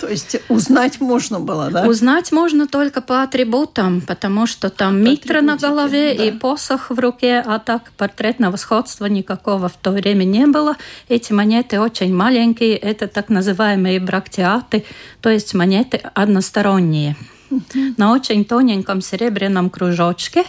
То 0.00 0.08
есть 0.08 0.36
узнать 0.48 1.00
можно 1.00 1.40
было, 1.40 1.70
да? 1.70 1.86
Узнать 1.86 2.32
можно 2.32 2.66
только 2.66 3.02
по 3.02 3.22
атрибутам, 3.22 4.00
потому 4.00 4.46
что 4.46 4.70
там 4.70 4.94
по 4.94 5.08
митра 5.08 5.42
на 5.42 5.56
голове 5.56 6.14
да. 6.14 6.24
и 6.24 6.30
посох 6.30 6.90
в 6.90 6.98
руке, 6.98 7.42
а 7.44 7.58
так 7.58 7.92
портретного 7.98 8.56
сходства 8.56 9.06
никакого 9.06 9.68
в 9.68 9.76
то 9.76 9.90
время 9.90 10.24
не 10.24 10.46
было. 10.46 10.76
Эти 11.08 11.32
монеты 11.32 11.80
очень 11.80 12.14
маленькие, 12.14 12.76
это 12.76 13.08
так 13.08 13.28
называемые 13.28 14.00
брактиаты, 14.00 14.84
то 15.20 15.28
есть 15.28 15.52
монеты 15.52 16.00
односторонние. 16.14 17.16
На 17.96 18.12
очень 18.12 18.44
тоненьком 18.44 19.00
серебряном 19.00 19.70
кружочке 19.70 20.44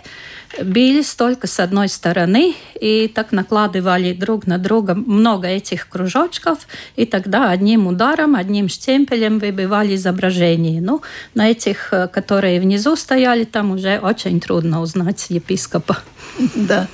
бились 0.62 1.14
только 1.16 1.48
с 1.48 1.60
одной 1.60 1.88
стороны, 1.88 2.56
и 2.80 3.08
так 3.08 3.32
накладывали 3.32 4.14
друг 4.14 4.48
на 4.48 4.58
друга 4.58 4.96
много 4.96 5.48
этих 5.48 5.88
кружочков, 5.88 6.68
и 6.96 7.06
тогда 7.06 7.50
одним 7.50 7.88
ударом, 7.88 8.36
одним 8.36 8.68
штемпелем 8.68 9.40
выбивали 9.40 9.96
изображение. 9.96 10.82
Ну, 10.82 11.02
на 11.36 11.50
этих, 11.50 11.94
э, 11.94 12.08
которые 12.08 12.60
внизу 12.60 12.96
стояли, 12.96 13.46
там 13.46 13.72
уже 13.72 14.00
очень 14.00 14.40
трудно 14.40 14.82
узнать 14.82 15.28
епископа. 15.30 15.98
Да. 16.56 16.88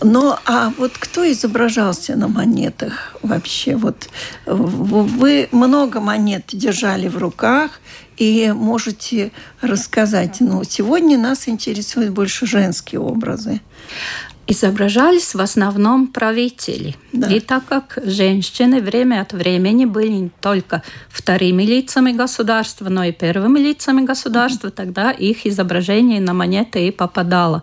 Ну, 0.00 0.36
а 0.44 0.72
вот 0.78 0.92
кто 0.98 1.30
изображался 1.30 2.16
на 2.16 2.28
монетах 2.28 3.16
вообще? 3.22 3.74
Вот 3.76 4.08
вы 4.46 5.48
много 5.52 6.00
монет 6.00 6.44
держали 6.52 7.08
в 7.08 7.18
руках, 7.18 7.80
и 8.16 8.52
можете 8.52 9.32
рассказать. 9.60 10.40
Но 10.40 10.64
сегодня 10.64 11.18
нас 11.18 11.48
интересуют 11.48 12.10
больше 12.10 12.46
женские 12.46 13.00
образы 13.00 13.60
изображались 14.46 15.34
в 15.34 15.40
основном 15.40 16.06
правители. 16.06 16.96
Да. 17.12 17.26
И 17.28 17.40
так 17.40 17.64
как 17.66 17.98
женщины 18.04 18.80
время 18.80 19.22
от 19.22 19.32
времени 19.32 19.84
были 19.84 20.08
не 20.08 20.30
только 20.40 20.82
вторыми 21.08 21.64
лицами 21.64 22.12
государства, 22.12 22.88
но 22.88 23.04
и 23.04 23.12
первыми 23.12 23.58
лицами 23.58 24.04
государства, 24.04 24.70
тогда 24.70 25.10
их 25.10 25.46
изображение 25.46 26.20
на 26.20 26.32
монеты 26.32 26.86
и 26.86 26.90
попадало. 26.92 27.62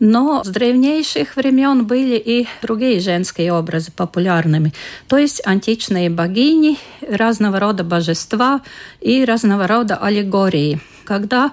Но 0.00 0.42
с 0.44 0.48
древнейших 0.48 1.36
времен 1.36 1.86
были 1.86 2.16
и 2.16 2.48
другие 2.62 3.00
женские 3.00 3.52
образы 3.52 3.92
популярными, 3.92 4.72
то 5.08 5.18
есть 5.18 5.42
античные 5.46 6.08
богини, 6.08 6.78
разного 7.06 7.60
рода 7.60 7.84
божества 7.84 8.62
и 9.00 9.24
разного 9.24 9.66
рода 9.66 9.96
аллегории. 9.96 10.80
Когда 11.04 11.52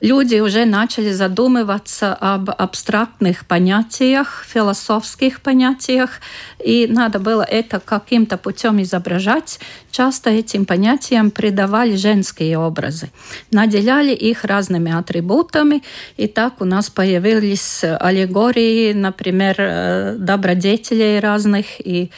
люди 0.00 0.36
уже 0.36 0.64
начали 0.64 1.12
задумываться 1.12 2.14
об 2.14 2.50
абстрактных 2.50 3.46
понятиях, 3.46 4.44
философских 4.48 5.40
понятиях, 5.40 6.20
и 6.64 6.86
надо 6.88 7.18
было 7.18 7.42
это 7.42 7.80
каким-то 7.80 8.36
путем 8.36 8.80
изображать. 8.82 9.60
Часто 9.90 10.30
этим 10.30 10.64
понятиям 10.64 11.30
придавали 11.30 11.96
женские 11.96 12.58
образы, 12.58 13.10
наделяли 13.50 14.12
их 14.12 14.44
разными 14.44 14.92
атрибутами, 14.92 15.82
и 16.16 16.26
так 16.26 16.60
у 16.60 16.64
нас 16.64 16.90
появились 16.90 17.84
аллегории, 17.84 18.92
например, 18.92 19.56
э, 19.58 20.16
добродетелей 20.18 21.18
разных 21.20 21.66
и 21.80 22.10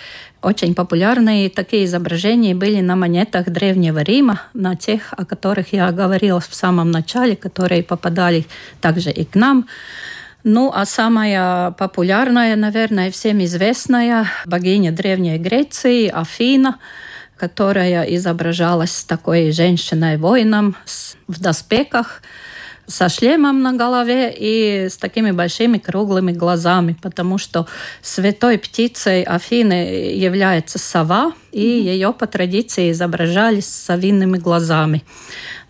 очень 0.42 0.74
популярные 0.74 1.48
такие 1.48 1.84
изображения 1.84 2.54
были 2.54 2.80
на 2.80 2.96
монетах 2.96 3.48
Древнего 3.48 4.00
Рима, 4.00 4.42
на 4.54 4.74
тех, 4.74 5.14
о 5.16 5.24
которых 5.24 5.72
я 5.72 5.90
говорила 5.92 6.40
в 6.40 6.54
самом 6.54 6.90
начале, 6.90 7.36
которые 7.36 7.82
попадали 7.82 8.46
также 8.80 9.10
и 9.10 9.24
к 9.24 9.36
нам. 9.36 9.68
Ну, 10.44 10.72
а 10.74 10.84
самая 10.84 11.70
популярная, 11.70 12.56
наверное, 12.56 13.12
всем 13.12 13.42
известная 13.44 14.26
богиня 14.44 14.90
Древней 14.90 15.38
Греции 15.38 16.08
Афина, 16.08 16.78
которая 17.36 18.02
изображалась 18.04 19.04
такой 19.04 19.52
женщиной-воином 19.52 20.76
в 21.28 21.40
доспехах, 21.40 22.22
со 22.86 23.08
шлемом 23.08 23.62
на 23.62 23.72
голове 23.72 24.34
и 24.36 24.88
с 24.88 24.96
такими 24.96 25.30
большими 25.30 25.78
круглыми 25.78 26.32
глазами, 26.32 26.96
потому 27.00 27.38
что 27.38 27.66
святой 28.02 28.58
птицей 28.58 29.22
Афины 29.22 30.14
является 30.14 30.78
сова, 30.78 31.32
и 31.52 31.60
ее 31.60 32.12
по 32.12 32.26
традиции 32.26 32.90
изображали 32.90 33.60
с 33.60 33.68
совиными 33.68 34.38
глазами. 34.38 35.02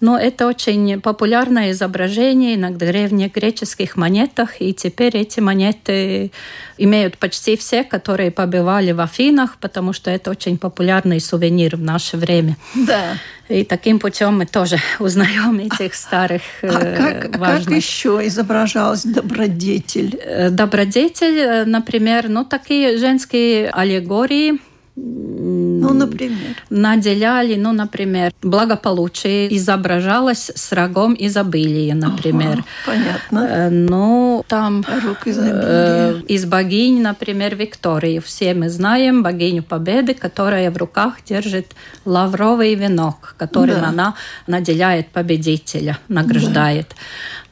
Но 0.00 0.18
это 0.18 0.48
очень 0.48 1.00
популярное 1.00 1.70
изображение 1.70 2.56
на 2.56 2.72
древних 2.72 3.32
греческих 3.34 3.96
монетах, 3.96 4.60
и 4.60 4.74
теперь 4.74 5.16
эти 5.16 5.38
монеты 5.38 6.32
имеют 6.76 7.18
почти 7.18 7.56
все, 7.56 7.84
которые 7.84 8.32
побывали 8.32 8.90
в 8.90 9.00
Афинах, 9.00 9.58
потому 9.60 9.92
что 9.92 10.10
это 10.10 10.30
очень 10.30 10.58
популярный 10.58 11.20
сувенир 11.20 11.76
в 11.76 11.82
наше 11.82 12.16
время. 12.16 12.56
Да. 12.74 13.16
И 13.52 13.64
таким 13.64 13.98
путем 13.98 14.38
мы 14.38 14.46
тоже 14.46 14.78
узнаем 14.98 15.58
этих 15.58 15.94
старых 15.94 16.42
а 16.62 16.68
как, 16.96 17.36
важных. 17.36 17.64
как 17.66 17.76
еще 17.76 18.20
изображалась 18.24 19.04
добродетель? 19.04 20.18
Э, 20.22 20.50
добродетель, 20.50 21.38
э, 21.38 21.64
например, 21.64 22.28
ну 22.28 22.44
такие 22.44 22.96
женские 22.96 23.68
аллегории– 23.70 24.58
ну, 24.94 25.94
например. 25.94 26.62
Наделяли, 26.68 27.54
ну, 27.54 27.72
например, 27.72 28.32
благополучие 28.42 29.54
изображалось 29.56 30.50
с 30.54 30.72
рогом 30.72 31.16
изобилия, 31.18 31.94
например. 31.94 32.58
Ага, 32.58 32.64
понятно. 32.84 33.46
Э, 33.50 33.70
ну, 33.70 34.44
там 34.48 34.84
Рог 35.04 35.26
изобилия. 35.26 35.62
Э, 35.62 36.20
из 36.28 36.44
богинь, 36.44 37.00
например, 37.00 37.56
Виктории. 37.56 38.18
Все 38.20 38.52
мы 38.52 38.68
знаем 38.68 39.22
богиню 39.22 39.62
Победы, 39.62 40.12
которая 40.12 40.70
в 40.70 40.76
руках 40.76 41.24
держит 41.24 41.68
лавровый 42.04 42.74
венок, 42.74 43.34
которым 43.38 43.80
да. 43.80 43.88
она 43.88 44.14
наделяет 44.46 45.08
победителя, 45.08 45.98
награждает. 46.08 46.88
Да. 46.90 46.96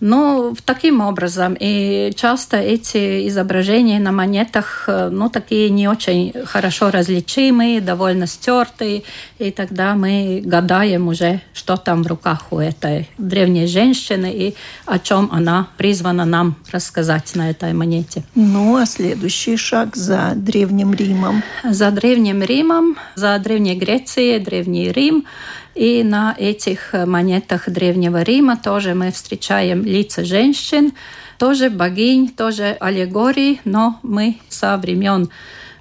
Ну, 0.00 0.56
таким 0.64 1.00
образом. 1.00 1.56
И 1.60 2.12
часто 2.16 2.56
эти 2.56 3.28
изображения 3.28 4.00
на 4.00 4.12
монетах, 4.12 4.84
э, 4.86 5.10
ну, 5.10 5.28
такие 5.28 5.68
не 5.68 5.88
очень 5.88 6.32
хорошо 6.46 6.90
различимые, 6.90 7.80
довольно 7.80 8.26
стертые. 8.26 9.02
И 9.38 9.50
тогда 9.50 9.94
мы 9.94 10.42
гадаем 10.44 11.08
уже, 11.08 11.40
что 11.52 11.76
там 11.76 12.02
в 12.02 12.06
руках 12.06 12.46
у 12.50 12.58
этой 12.58 13.08
древней 13.18 13.66
женщины 13.66 14.32
и 14.32 14.54
о 14.86 14.98
чем 14.98 15.28
она 15.32 15.68
призвана 15.76 16.24
нам 16.24 16.56
рассказать 16.72 17.34
на 17.34 17.50
этой 17.50 17.74
монете. 17.74 18.24
Ну, 18.34 18.76
а 18.76 18.86
следующий 18.86 19.56
шаг 19.56 19.96
за 19.96 20.32
Древним 20.34 20.94
Римом? 20.94 21.42
За 21.62 21.90
Древним 21.90 22.42
Римом, 22.42 22.96
за 23.14 23.38
Древней 23.38 23.74
Грецией, 23.74 24.38
Древний 24.38 24.90
Рим– 24.90 25.24
и 25.74 26.02
на 26.02 26.34
этих 26.38 26.92
монетах 26.92 27.68
Древнего 27.68 28.22
Рима 28.22 28.56
тоже 28.56 28.94
мы 28.94 29.10
встречаем 29.12 29.84
лица 29.84 30.24
женщин, 30.24 30.92
тоже 31.38 31.70
богинь, 31.70 32.28
тоже 32.28 32.76
аллегории, 32.80 33.60
но 33.64 33.98
мы 34.02 34.38
со 34.48 34.76
времен 34.76 35.30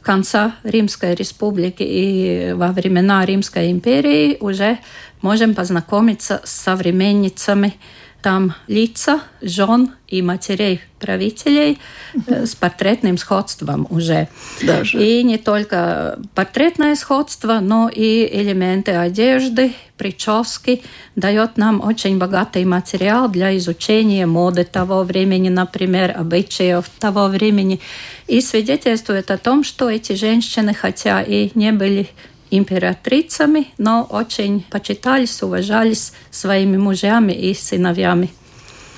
конца 0.01 0.55
Римской 0.63 1.15
республики 1.15 1.83
и 1.83 2.53
во 2.53 2.69
времена 2.69 3.25
Римской 3.25 3.71
империи 3.71 4.37
уже 4.39 4.79
можем 5.21 5.53
познакомиться 5.53 6.41
с 6.43 6.51
современницами 6.51 7.75
там 8.21 8.53
лица 8.67 9.21
жен 9.41 9.93
и 10.07 10.21
матерей 10.21 10.81
правителей 10.99 11.79
угу. 12.13 12.45
с 12.45 12.55
портретным 12.55 13.17
сходством 13.17 13.87
уже. 13.89 14.27
Даже. 14.61 15.01
И 15.01 15.23
не 15.23 15.37
только 15.37 16.19
портретное 16.35 16.95
сходство, 16.95 17.59
но 17.61 17.89
и 17.89 18.27
элементы 18.31 18.91
одежды, 18.91 19.73
прически 19.97 20.81
дает 21.15 21.57
нам 21.57 21.81
очень 21.81 22.17
богатый 22.17 22.65
материал 22.65 23.29
для 23.29 23.55
изучения 23.57 24.25
моды 24.25 24.65
того 24.65 25.03
времени, 25.03 25.49
например, 25.49 26.13
обычаев 26.17 26.85
того 26.99 27.27
времени. 27.27 27.79
И 28.27 28.41
свидетельствует 28.41 29.31
о 29.31 29.37
том, 29.37 29.63
что 29.63 29.89
эти 29.89 30.13
женщины, 30.13 30.73
хотя 30.73 31.21
и 31.21 31.51
не 31.55 31.71
были 31.71 32.09
императрицами, 32.51 33.67
но 33.77 34.07
очень 34.09 34.65
почитались, 34.69 35.41
уважались 35.41 36.13
своими 36.31 36.77
мужьями 36.77 37.33
и 37.33 37.53
сыновьями. 37.53 38.29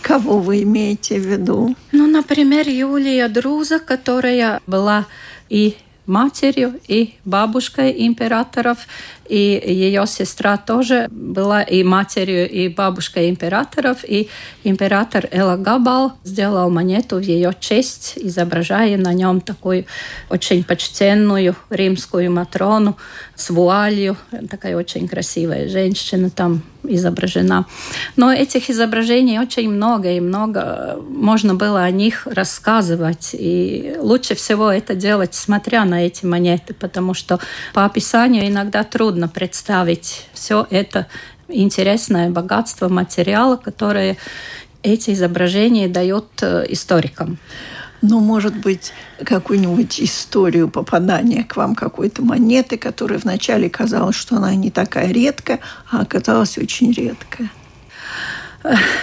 Кого 0.01 0.39
вы 0.39 0.63
имеете 0.63 1.19
в 1.19 1.25
виду? 1.25 1.75
Ну, 1.91 2.07
например, 2.07 2.67
Юлия 2.67 3.27
Друза, 3.27 3.79
которая 3.79 4.59
была 4.65 5.05
и 5.49 5.77
матерью 6.11 6.79
и 6.87 7.15
бабушкой 7.23 8.05
императоров, 8.05 8.79
и 9.27 9.63
ее 9.65 10.05
сестра 10.07 10.57
тоже 10.57 11.07
была 11.09 11.63
и 11.63 11.83
матерью, 11.83 12.49
и 12.49 12.67
бабушкой 12.67 13.29
императоров, 13.29 14.03
и 14.03 14.27
император 14.65 15.29
Элагабал 15.31 16.13
сделал 16.25 16.69
монету 16.69 17.15
в 17.15 17.21
ее 17.21 17.55
честь, 17.59 18.13
изображая 18.17 18.97
на 18.97 19.13
нем 19.13 19.39
такую 19.39 19.85
очень 20.29 20.65
почтенную 20.65 21.55
римскую 21.69 22.29
матрону 22.29 22.97
с 23.35 23.49
вуалью, 23.49 24.17
такая 24.49 24.75
очень 24.75 25.07
красивая 25.07 25.69
женщина 25.69 26.29
там 26.29 26.61
изображена. 26.83 27.65
Но 28.15 28.31
этих 28.31 28.69
изображений 28.69 29.39
очень 29.39 29.69
много, 29.69 30.11
и 30.11 30.19
много 30.19 30.99
можно 31.09 31.55
было 31.55 31.83
о 31.83 31.91
них 31.91 32.27
рассказывать. 32.27 33.29
И 33.33 33.95
лучше 33.99 34.35
всего 34.35 34.71
это 34.71 34.95
делать, 34.95 35.35
смотря 35.35 35.85
на 35.85 36.05
эти 36.05 36.25
монеты, 36.25 36.73
потому 36.73 37.13
что 37.13 37.39
по 37.73 37.85
описанию 37.85 38.47
иногда 38.47 38.83
трудно 38.83 39.27
представить 39.27 40.27
все 40.33 40.67
это 40.69 41.07
интересное 41.47 42.29
богатство 42.29 42.89
материала, 42.89 43.57
которое 43.57 44.17
эти 44.83 45.11
изображения 45.11 45.87
дают 45.87 46.27
э, 46.41 46.65
историкам. 46.69 47.37
Ну, 48.01 48.19
может 48.19 48.55
быть, 48.55 48.93
какую-нибудь 49.23 49.99
историю 50.01 50.69
попадания 50.69 51.43
к 51.43 51.55
вам 51.55 51.75
какой-то 51.75 52.23
монеты, 52.23 52.77
которая 52.77 53.19
вначале 53.19 53.69
казалось, 53.69 54.15
что 54.15 54.37
она 54.37 54.55
не 54.55 54.71
такая 54.71 55.11
редкая, 55.11 55.59
а 55.91 56.01
оказалась 56.01 56.57
очень 56.57 56.91
редкая. 56.91 57.51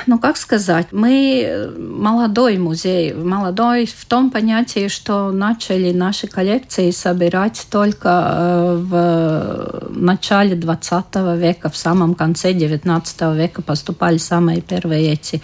Ну, 0.07 0.19
как 0.19 0.37
сказать, 0.37 0.89
мы 0.93 1.73
молодой 1.77 2.59
музей, 2.59 3.13
молодой 3.13 3.87
в 3.87 4.05
том 4.07 4.31
понятии, 4.31 4.87
что 4.89 5.33
начали 5.33 5.93
наши 5.93 6.29
коллекции 6.29 6.93
собирать 6.93 7.67
только 7.69 8.09
э, 8.09 8.77
в 8.77 9.91
начале 9.91 10.55
20 10.55 11.05
века, 11.37 11.71
в 11.71 11.77
самом 11.77 12.15
конце 12.15 12.53
19 12.53 13.21
века 13.35 13.63
поступали 13.63 14.19
самые 14.19 14.61
первые 14.61 15.13
эти 15.13 15.43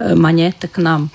э, 0.00 0.16
монеты 0.16 0.66
к 0.66 0.78
нам. 0.78 1.10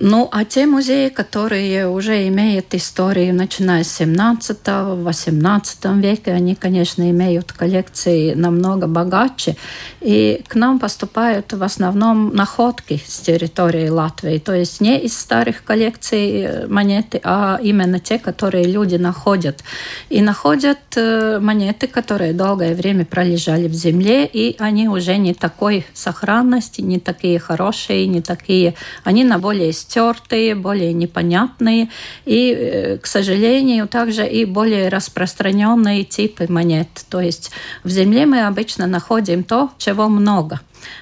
Ну, 0.00 0.28
а 0.30 0.44
те 0.44 0.66
музеи, 0.66 1.08
которые 1.08 1.88
уже 1.88 2.28
имеют 2.28 2.72
историю, 2.72 3.34
начиная 3.34 3.82
с 3.82 4.00
17-18 4.00 6.00
века, 6.00 6.30
они, 6.30 6.54
конечно, 6.54 7.10
имеют 7.10 7.52
коллекции 7.52 8.34
намного 8.34 8.86
богаче. 8.86 9.56
И 10.00 10.44
к 10.46 10.54
нам 10.54 10.78
поступают 10.78 11.52
в 11.52 11.60
основном 11.64 12.32
находки 12.32 13.02
с 13.04 13.18
территории 13.18 13.88
Латвии. 13.88 14.38
То 14.38 14.54
есть 14.54 14.80
не 14.80 15.00
из 15.00 15.18
старых 15.18 15.64
коллекций 15.64 16.42
э, 16.42 16.66
монеты, 16.68 17.20
а 17.24 17.58
именно 17.60 17.98
те, 17.98 18.20
которые 18.20 18.66
люди 18.66 18.94
находят. 18.94 19.64
И 20.10 20.22
находят 20.22 20.78
э, 20.94 21.40
монеты, 21.40 21.88
которые 21.88 22.34
долгое 22.34 22.76
время 22.76 23.04
пролежали 23.04 23.66
в 23.66 23.74
земле, 23.74 24.26
и 24.26 24.54
они 24.60 24.88
уже 24.88 25.16
не 25.16 25.34
такой 25.34 25.84
сохранности, 25.92 26.82
не 26.82 27.00
такие 27.00 27.40
хорошие, 27.40 28.06
не 28.06 28.22
такие... 28.22 28.74
Они 29.02 29.24
на 29.24 29.40
более 29.40 29.72
стертые, 29.88 30.54
более 30.54 30.92
непонятные 30.92 31.88
и, 32.26 32.52
э, 32.52 32.98
к 32.98 33.06
сожалению, 33.06 33.88
также 33.88 34.26
и 34.26 34.44
более 34.44 34.88
распространенные 34.88 36.04
типы 36.04 36.46
монет. 36.48 36.88
То 37.08 37.20
есть 37.20 37.50
в 37.84 37.88
земле 37.88 38.26
мы 38.26 38.46
обычно 38.46 38.86
находим 38.86 39.42
то, 39.42 39.70
чего 39.78 40.08
много 40.08 40.60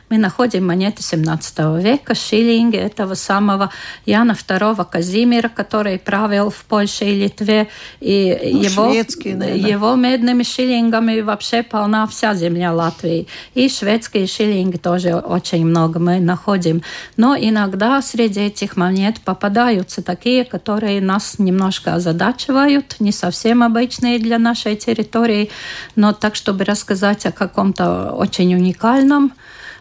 мы 0.08 0.18
находим 0.18 0.64
монеты 0.66 1.02
17 1.02 1.82
века, 1.82 2.14
шиллинги 2.14 2.76
этого 2.76 3.14
самого 3.14 3.70
Яна 4.04 4.32
II 4.32 4.86
Казимира, 4.88 5.48
который 5.48 5.98
правил 5.98 6.50
в 6.50 6.64
Польше 6.64 7.06
и 7.06 7.22
Литве. 7.22 7.68
И 8.00 8.38
ну, 8.40 8.62
его, 8.62 8.92
его 8.92 9.96
медными 9.96 10.44
шиллингами 10.44 11.20
вообще 11.22 11.64
полна 11.64 12.06
вся 12.06 12.34
земля 12.34 12.72
Латвии. 12.72 13.26
И 13.54 13.68
шведские 13.68 14.28
шиллинги 14.28 14.76
тоже 14.76 15.16
очень 15.16 15.66
много 15.66 15.98
мы 15.98 16.20
находим. 16.20 16.82
Но 17.16 17.36
иногда 17.36 18.00
среди 18.00 18.42
этих 18.42 18.76
монет 18.76 19.20
попадаются 19.22 20.02
такие, 20.02 20.44
которые 20.44 21.00
нас 21.00 21.40
немножко 21.40 21.94
озадачивают, 21.94 22.96
не 23.00 23.10
совсем 23.10 23.64
обычные 23.64 24.20
для 24.20 24.38
нашей 24.38 24.76
территории, 24.76 25.50
но 25.96 26.12
так, 26.12 26.36
чтобы 26.36 26.64
рассказать 26.64 27.26
о 27.26 27.32
каком-то 27.32 28.12
очень 28.12 28.54
уникальном 28.54 29.32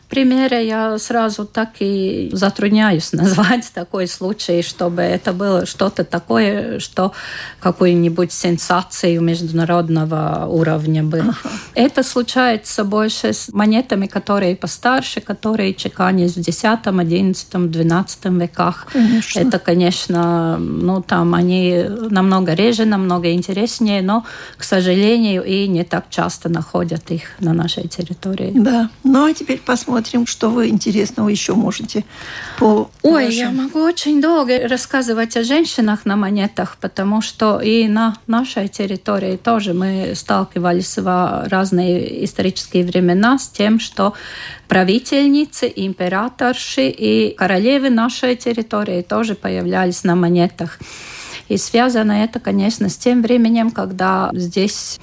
примере 0.06 0.68
я 0.68 0.98
сразу 1.00 1.46
так 1.46 1.70
и 1.80 2.30
затрудняюсь 2.32 3.12
назвать 3.14 3.72
такой 3.74 4.08
случай, 4.08 4.62
чтобы 4.62 5.02
это 5.02 5.34
было 5.34 5.66
что-то 5.66 6.04
такое, 6.04 6.80
что 6.80 7.12
какую-нибудь 7.60 8.32
сенсацию 8.32 9.22
международного 9.22 10.46
уровня 10.48 11.04
было. 11.04 11.36
Ага. 11.44 11.56
Это 11.74 12.04
случается 12.04 12.84
больше 12.84 13.34
с 13.34 13.52
монетами, 13.52 14.06
которые 14.06 14.56
постарше, 14.56 15.22
которые 15.22 15.74
чеканились 15.74 16.36
в 16.36 16.40
X, 16.40 16.64
XI, 16.64 16.84
XII 16.84 18.40
веках. 18.40 18.88
Конечно. 18.94 19.40
Это, 19.40 19.60
конечно, 19.60 20.58
ну 20.58 21.02
там 21.02 21.34
они 21.34 21.86
намного 22.10 22.54
реже, 22.54 22.86
намного 22.86 23.34
интереснее, 23.34 24.02
но, 24.02 24.26
к 24.58 24.64
сожалению, 24.64 25.44
и 25.44 25.68
не 25.68 25.84
так 25.84 26.06
часто 26.10 26.50
находят 26.50 27.12
их 27.12 27.24
на 27.40 27.54
нашей 27.54 27.88
территории. 27.88 28.52
Да. 28.56 28.90
Ну 29.04 29.26
а 29.26 29.34
теперь 29.34 29.60
посмотрим, 29.60 29.95
что 30.26 30.50
вы 30.50 30.70
интересного 30.70 31.30
еще 31.30 31.54
можете 31.54 32.04
по 32.58 32.90
Ой, 33.02 33.26
вашим... 33.26 33.38
я 33.38 33.52
могу 33.52 33.80
очень 33.80 34.22
долго 34.22 34.68
рассказывать 34.68 35.38
о 35.38 35.44
женщинах 35.44 36.06
на 36.06 36.16
монетах, 36.16 36.78
потому 36.80 37.22
что 37.22 37.60
и 37.60 37.88
на 37.88 38.18
нашей 38.28 38.68
территории 38.68 39.38
тоже 39.38 39.74
мы 39.74 40.14
сталкивались 40.16 40.98
в 40.98 41.48
разные 41.50 42.26
исторические 42.26 42.84
времена 42.86 43.38
с 43.38 43.48
тем, 43.48 43.80
что 43.80 44.14
правительницы, 44.68 45.72
императорши 45.76 46.90
и 46.90 47.36
королевы 47.36 47.90
нашей 47.90 48.36
территории 48.36 49.02
тоже 49.02 49.36
появлялись 49.36 50.04
на 50.04 50.16
монетах. 50.16 50.80
И 51.48 51.58
связано 51.58 52.12
это, 52.12 52.40
конечно, 52.40 52.90
с 52.90 52.98
тем 52.98 53.22
временем, 53.22 53.70
когда 53.72 54.32
здесь 54.34 55.00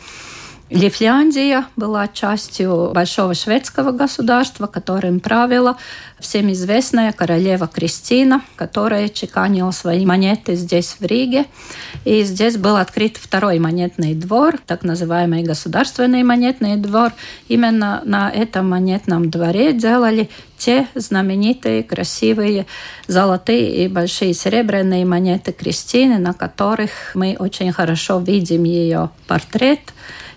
Лифляндия 0.73 1.67
была 1.77 2.09
частью 2.09 2.93
Большого 2.95 3.35
шведского 3.35 3.91
государства, 3.91 4.67
которым 4.67 5.21
правила 5.21 5.77
всем 6.19 6.51
известная 6.53 7.13
королева 7.13 7.67
Кристина, 7.67 8.41
которая 8.57 9.11
чеканила 9.11 9.71
свои 9.73 10.07
монеты 10.07 10.55
здесь, 10.55 10.97
в 10.99 11.05
Риге. 11.05 11.45
И 12.07 12.23
здесь 12.23 12.57
был 12.57 12.77
открыт 12.77 13.19
второй 13.19 13.59
монетный 13.59 14.15
двор, 14.15 14.59
так 14.67 14.83
называемый 14.83 15.43
государственный 15.43 16.23
монетный 16.23 16.77
двор. 16.77 17.13
Именно 17.49 18.01
на 18.07 18.31
этом 18.31 18.71
монетном 18.71 19.31
дворе 19.31 19.75
делали 19.75 20.31
те 20.57 20.87
знаменитые, 20.95 21.83
красивые 21.83 22.65
золотые 23.09 23.85
и 23.85 23.89
большие 23.89 24.33
серебряные 24.33 25.05
монеты 25.05 25.53
Кристины, 25.53 26.17
на 26.17 26.33
которых 26.33 26.91
мы 27.15 27.37
очень 27.39 27.73
хорошо 27.73 28.21
видим 28.21 28.65
ее 28.65 29.11
портрет– 29.27 29.81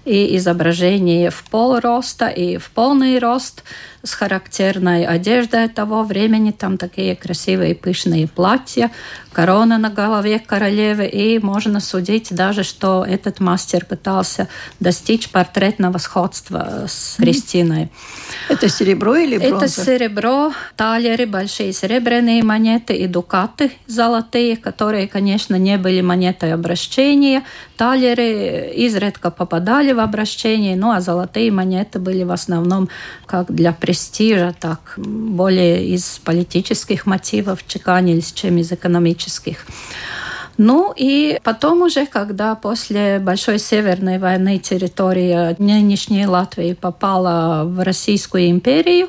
и 0.06 0.38
изображение 0.38 1.30
в 1.30 1.44
полроста 1.50 2.28
и 2.28 2.58
в 2.58 2.70
полный 2.72 3.20
рост 3.20 3.64
с 4.06 4.14
характерной 4.14 5.06
одеждой 5.06 5.68
того 5.68 6.04
времени. 6.04 6.52
Там 6.52 6.78
такие 6.78 7.16
красивые 7.16 7.76
пышные 7.76 8.28
платья, 8.28 8.92
корона 9.34 9.78
на 9.78 9.90
голове 9.90 10.40
королевы. 10.40 11.08
И 11.08 11.40
можно 11.40 11.80
судить 11.80 12.34
даже, 12.34 12.64
что 12.64 13.06
этот 13.08 13.40
мастер 13.40 13.86
пытался 13.86 14.48
достичь 14.80 15.30
портретного 15.30 15.98
сходства 15.98 16.86
с 16.88 17.16
Кристиной. 17.18 17.90
Это 18.48 18.70
серебро 18.70 19.16
или 19.16 19.38
бронза? 19.38 19.66
Это 19.66 19.68
серебро, 19.68 20.54
талеры, 20.76 21.26
большие 21.26 21.74
серебряные 21.74 22.44
монеты 22.44 22.94
и 22.96 23.08
дукаты 23.08 23.72
золотые, 23.88 24.56
которые, 24.56 25.08
конечно, 25.08 25.56
не 25.56 25.78
были 25.78 26.02
монетой 26.02 26.54
обращения. 26.54 27.44
Талеры 27.76 28.72
изредка 28.76 29.32
попадали 29.32 29.92
в 29.92 30.00
обращение, 30.00 30.76
ну 30.76 30.92
а 30.92 31.02
золотые 31.02 31.52
монеты 31.52 32.00
были 32.00 32.24
в 32.24 32.32
основном 32.32 32.88
как 33.26 33.52
для 33.52 33.74
престижа, 33.96 34.54
так 34.60 34.80
более 34.98 35.88
из 35.88 36.20
политических 36.24 37.06
мотивов 37.06 37.66
чеканились, 37.66 38.34
чем 38.34 38.58
из 38.58 38.72
экономических. 38.74 39.66
Ну 40.58 40.94
и 40.96 41.40
потом 41.44 41.82
уже, 41.82 42.06
когда 42.06 42.56
после 42.56 43.20
Большой 43.20 43.58
Северной 43.58 44.20
войны 44.20 44.58
территория 44.58 45.56
нынешней 45.60 46.28
Латвии 46.28 46.74
попала 46.74 47.64
в 47.66 47.84
Российскую 47.84 48.50
империю, 48.50 49.08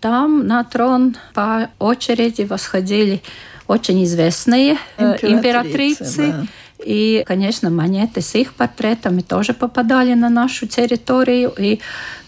там 0.00 0.46
на 0.48 0.64
трон 0.64 1.16
по 1.32 1.70
очереди 1.78 2.42
восходили 2.42 3.22
очень 3.68 4.02
известные 4.04 4.78
императрицы. 4.98 5.32
императрицы 5.32 6.32
да. 6.32 6.46
И, 6.84 7.24
конечно, 7.26 7.70
монеты 7.70 8.20
с 8.20 8.34
их 8.34 8.54
портретами 8.54 9.22
тоже 9.22 9.54
попадали 9.54 10.14
на 10.14 10.28
нашу 10.28 10.66
территорию. 10.66 11.52
И 11.58 11.80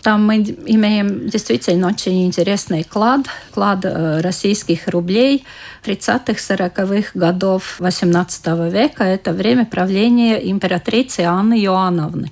там 0.03 0.27
мы 0.27 0.37
имеем 0.37 1.29
действительно 1.29 1.89
очень 1.89 2.27
интересный 2.27 2.85
клад, 2.85 3.27
клад 3.53 3.85
э, 3.85 4.21
российских 4.21 4.89
рублей 4.89 5.45
30-40-х 5.85 7.11
годов 7.15 7.81
XVIII 7.81 8.71
века. 8.71 9.05
Это 9.05 9.33
время 9.33 9.67
правления 9.67 10.37
императрицы 10.51 11.21
Анны 11.21 11.61
Иоанновны. 11.65 12.31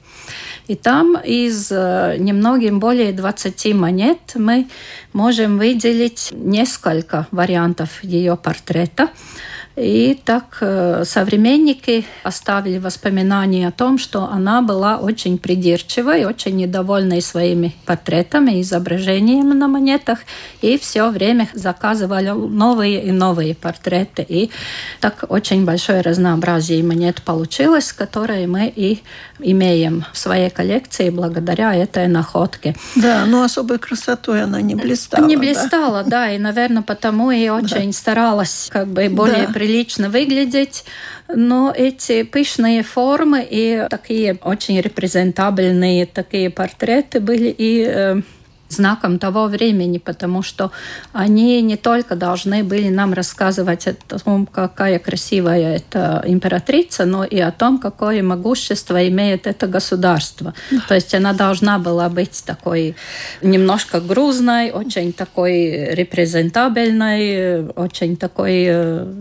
И 0.67 0.77
там 0.77 1.17
из 1.17 1.71
э, 1.71 2.17
немногим 2.19 2.81
более 2.81 3.13
20 3.13 3.75
монет 3.75 4.19
мы 4.35 4.67
можем 5.13 5.59
выделить 5.59 6.31
несколько 6.33 7.27
вариантов 7.31 8.03
ее 8.03 8.37
портрета. 8.37 9.11
И 9.77 10.21
так 10.25 10.59
э, 10.61 11.03
современники 11.05 12.05
оставили 12.23 12.79
воспоминания 12.79 13.67
о 13.67 13.73
том, 13.73 13.99
что 13.99 14.29
она 14.31 14.63
была 14.63 14.99
очень 14.99 15.37
придирчивой, 15.37 16.27
очень 16.27 16.57
недовольной 16.57 17.21
своими 17.21 17.75
портретами, 17.85 18.61
изображениями 18.61 19.53
на 19.53 19.67
монетах, 19.67 20.21
и 20.63 20.79
все 20.79 21.11
время 21.11 21.49
заказывали 21.55 22.31
новые 22.31 23.03
и 23.03 23.11
новые 23.11 23.57
портреты. 23.57 24.25
И 24.29 24.51
так 25.01 25.25
очень 25.29 25.65
большое 25.65 26.03
разнообразие 26.03 26.85
монет 26.85 27.23
получилось, 27.23 27.93
которые 27.93 28.47
мы 28.47 28.73
и 28.75 29.03
имеем 29.41 30.05
в 30.13 30.19
своей 30.19 30.51
коллекции 30.51 31.11
благодаря 31.11 31.75
этой 31.75 32.07
находке. 32.07 32.77
Да, 32.95 33.25
но 33.27 33.43
особой 33.43 33.81
красотой 33.81 34.45
она 34.45 34.61
не 34.61 34.77
блистала. 34.77 35.27
Не 35.27 35.37
блистала, 35.37 36.05
да, 36.05 36.11
да 36.11 36.31
и, 36.31 36.39
наверное, 36.39 36.83
потому 36.83 37.33
и 37.33 37.49
очень 37.49 37.87
да. 37.87 37.93
старалась 37.93 38.69
как 38.73 38.87
бы 38.87 39.09
более 39.09 39.49
да 39.49 39.53
прилично 39.65 40.11
выглядеть, 40.11 40.85
но 41.29 41.73
эти 41.75 42.23
пышные 42.23 42.83
формы 42.83 43.47
и 43.49 43.87
такие 43.89 44.39
очень 44.43 44.79
репрезентабельные 44.79 46.05
такие 46.05 46.51
портреты 46.51 47.21
были 47.21 47.55
и 47.57 47.85
э, 47.87 48.21
знаком 48.75 49.19
того 49.19 49.47
времени, 49.47 49.99
потому 49.99 50.43
что 50.43 50.71
они 51.13 51.63
не 51.63 51.77
только 51.77 52.17
должны 52.17 52.65
были 52.65 52.89
нам 52.89 53.13
рассказывать 53.13 53.87
о 53.87 53.95
том, 53.95 54.47
какая 54.47 54.99
красивая 54.99 55.77
эта 55.77 56.23
императрица, 56.27 57.05
но 57.05 57.25
и 57.25 57.39
о 57.39 57.51
том, 57.51 57.79
какое 57.79 58.23
могущество 58.23 59.09
имеет 59.09 59.47
это 59.47 59.67
государство. 59.67 60.55
Да. 60.71 60.83
То 60.89 60.95
есть 60.95 61.15
она 61.15 61.33
должна 61.33 61.79
была 61.79 62.09
быть 62.09 62.43
такой 62.45 62.97
немножко 63.43 64.01
грузной, 64.01 64.71
очень 64.71 65.13
такой 65.13 65.95
репрезентабельной, 65.95 67.67
очень 67.69 68.17
такой 68.17 68.69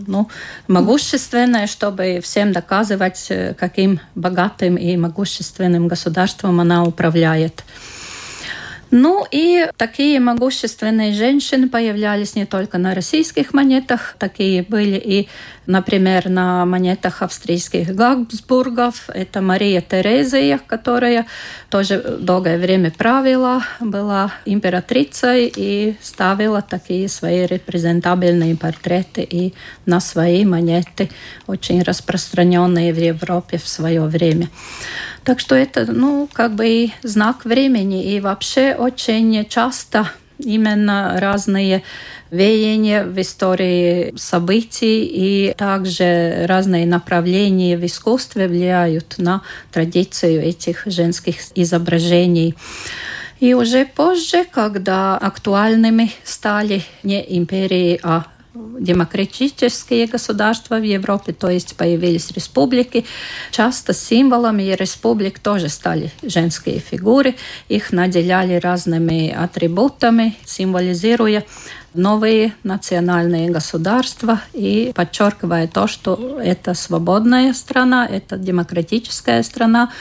ну, 0.06 0.28
могущественной, 0.68 1.66
чтобы 1.66 2.20
всем 2.22 2.52
доказывать, 2.52 3.30
каким 3.58 4.00
богатым 4.14 4.76
и 4.76 4.96
могущественным 4.96 5.88
государством 5.88 6.60
она 6.60 6.84
управляет. 6.84 7.64
Ну 8.96 9.26
и 9.28 9.66
такие 9.76 10.20
могущественные 10.20 11.14
женщины 11.14 11.68
появлялись 11.68 12.36
не 12.36 12.46
только 12.46 12.78
на 12.78 12.94
российских 12.94 13.52
монетах, 13.52 14.14
такие 14.20 14.62
были 14.62 14.96
и, 14.96 15.28
например, 15.66 16.28
на 16.28 16.64
монетах 16.66 17.22
австрийских 17.22 17.94
Габсбургов. 17.94 19.08
Это 19.08 19.40
Мария 19.40 19.80
Терезия, 19.80 20.60
которая 20.66 21.26
тоже 21.70 22.18
долгое 22.20 22.58
время 22.58 22.90
правила, 22.90 23.62
была 23.80 24.32
императрицей 24.44 25.52
и 25.54 25.96
ставила 26.00 26.62
такие 26.62 27.08
свои 27.08 27.46
репрезентабельные 27.46 28.56
портреты 28.56 29.22
и 29.22 29.54
на 29.86 30.00
свои 30.00 30.44
монеты, 30.44 31.10
очень 31.46 31.82
распространенные 31.82 32.92
в 32.92 32.98
Европе 32.98 33.58
в 33.58 33.68
свое 33.68 34.02
время. 34.02 34.48
Так 35.24 35.40
что 35.40 35.54
это, 35.54 35.90
ну, 35.90 36.28
как 36.32 36.54
бы 36.54 36.68
и 36.68 36.92
знак 37.02 37.44
времени. 37.44 38.14
И 38.14 38.20
вообще 38.20 38.74
очень 38.74 39.46
часто 39.48 40.10
именно 40.38 41.16
разные 41.18 41.82
веяния 42.30 43.04
в 43.04 43.20
истории 43.20 44.14
событий 44.16 45.04
и 45.04 45.54
также 45.56 46.46
разные 46.46 46.86
направления 46.86 47.76
в 47.76 47.84
искусстве 47.84 48.48
влияют 48.48 49.16
на 49.18 49.42
традицию 49.72 50.42
этих 50.42 50.82
женских 50.86 51.36
изображений. 51.54 52.54
И 53.40 53.54
уже 53.54 53.84
позже, 53.84 54.44
когда 54.50 55.16
актуальными 55.16 56.10
стали 56.24 56.82
не 57.02 57.24
империи, 57.36 58.00
а 58.02 58.26
демократические 58.54 60.06
государства 60.06 60.76
в 60.76 60.82
Европе, 60.82 61.32
то 61.32 61.48
есть 61.50 61.76
появились 61.76 62.30
республики. 62.30 63.04
Часто 63.50 63.92
символами 63.92 64.62
республик 64.78 65.38
тоже 65.38 65.68
стали 65.68 66.12
женские 66.22 66.78
фигуры. 66.78 67.34
Их 67.68 67.92
наделяли 67.92 68.54
разными 68.54 69.30
атрибутами, 69.30 70.36
символизируя 70.44 71.44
новые 71.94 72.54
национальные 72.64 73.50
государства 73.50 74.40
и 74.52 74.92
подчеркивая 74.94 75.68
то, 75.68 75.86
что 75.86 76.40
это 76.42 76.74
свободная 76.74 77.52
страна, 77.54 78.06
это 78.06 78.36
демократическая 78.36 79.42
страна. 79.42 79.92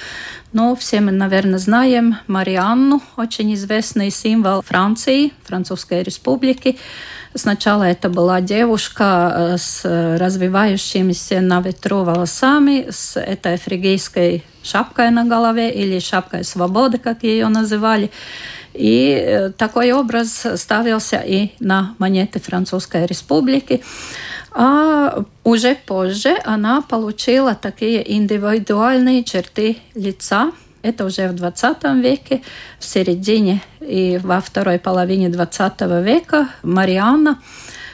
Но 0.51 0.75
все 0.75 1.01
мы, 1.01 1.11
наверное, 1.11 1.59
знаем 1.59 2.17
Марианну, 2.27 3.01
очень 3.15 3.53
известный 3.53 4.09
символ 4.09 4.61
Франции, 4.61 5.33
Французской 5.43 6.03
республики. 6.03 6.77
Сначала 7.36 7.84
это 7.84 8.10
была 8.10 8.41
девушка 8.41 9.34
э, 9.36 9.58
с 9.58 9.84
развивающимися 10.19 11.41
на 11.41 11.62
ветру 11.62 12.04
волосами, 12.04 12.88
с 12.91 13.19
этой 13.19 13.58
фригийской 13.58 14.43
шапкой 14.62 15.10
на 15.10 15.26
голове 15.26 15.72
или 15.72 16.00
шапкой 16.00 16.43
свободы, 16.43 17.00
как 17.00 17.24
ее 17.24 17.48
называли. 17.48 18.12
И 18.74 19.10
э, 19.15 19.50
такой 19.50 19.91
образ 19.91 20.46
ставился 20.56 21.17
и 21.17 21.52
на 21.60 21.96
монеты 21.98 22.39
Французской 22.39 23.06
республики. 23.08 23.84
А 24.52 25.24
уже 25.43 25.76
позже 25.76 26.38
она 26.46 26.82
получила 26.82 27.56
такие 27.56 28.13
индивидуальные 28.13 29.24
черты 29.24 29.78
лица. 29.96 30.52
Это 30.84 31.06
уже 31.06 31.30
в 31.30 31.34
20 31.34 31.84
веке, 32.04 32.41
в 32.78 32.84
середине 32.84 33.62
и 33.80 34.19
во 34.22 34.41
второй 34.41 34.80
половине 34.80 35.30
20 35.30 35.82
века 36.04 36.50
Марианна 36.62 37.39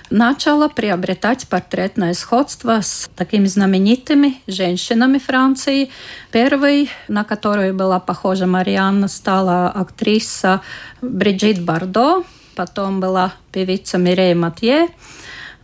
начала 0.10 0.70
приобретать 0.70 1.48
портретное 1.48 2.16
сходство 2.16 2.82
с 2.82 3.08
такими 3.16 3.46
знаменитыми 3.46 4.42
женщинами 4.48 5.20
Франции. 5.20 5.92
Первой, 6.32 6.90
на 7.08 7.24
которую 7.24 7.76
была 7.76 8.00
похожа 8.00 8.48
Марианна, 8.48 9.08
стала 9.08 9.70
актриса 9.70 10.62
Бриджит 11.04 11.64
Бардо, 11.64 12.24
потом 12.56 13.00
была 13.00 13.34
певица 13.52 14.00
Мирей 14.00 14.34
Матье, 14.34 14.88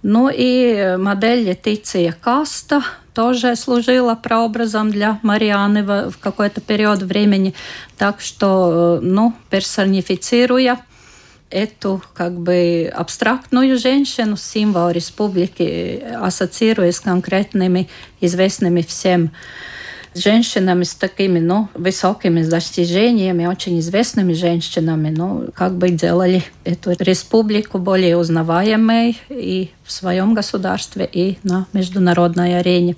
ну 0.07 0.29
и 0.31 0.97
модель 0.99 1.49
Летиция 1.49 2.15
Каста 2.21 2.83
тоже 3.15 3.55
служила 3.55 4.13
прообразом 4.13 4.91
для 4.91 5.17
Марианы 5.23 5.81
в, 5.81 6.13
какой-то 6.19 6.61
период 6.61 7.01
времени. 7.01 7.55
Так 7.97 8.21
что, 8.21 8.99
ну, 9.01 9.33
персонифицируя 9.49 10.79
эту 11.49 12.03
как 12.13 12.37
бы 12.37 12.93
абстрактную 12.95 13.79
женщину, 13.79 14.37
символ 14.37 14.91
республики, 14.91 16.03
ассоциируя 16.21 16.91
с 16.91 16.99
конкретными 16.99 17.89
известными 18.21 18.83
всем 18.83 19.31
женщинами 20.15 20.83
с 20.83 20.95
такими, 20.95 21.39
ну, 21.39 21.67
высокими 21.73 22.41
достижениями, 22.43 23.45
очень 23.45 23.79
известными 23.79 24.33
женщинами, 24.33 25.13
ну, 25.15 25.49
как 25.53 25.75
бы 25.75 25.89
делали 25.89 26.43
эту 26.63 26.91
республику 26.97 27.77
более 27.77 28.17
узнаваемой 28.17 29.17
и 29.29 29.69
в 29.83 29.91
своем 29.91 30.33
государстве, 30.33 31.07
и 31.11 31.37
на 31.43 31.67
международной 31.73 32.57
арене. 32.59 32.95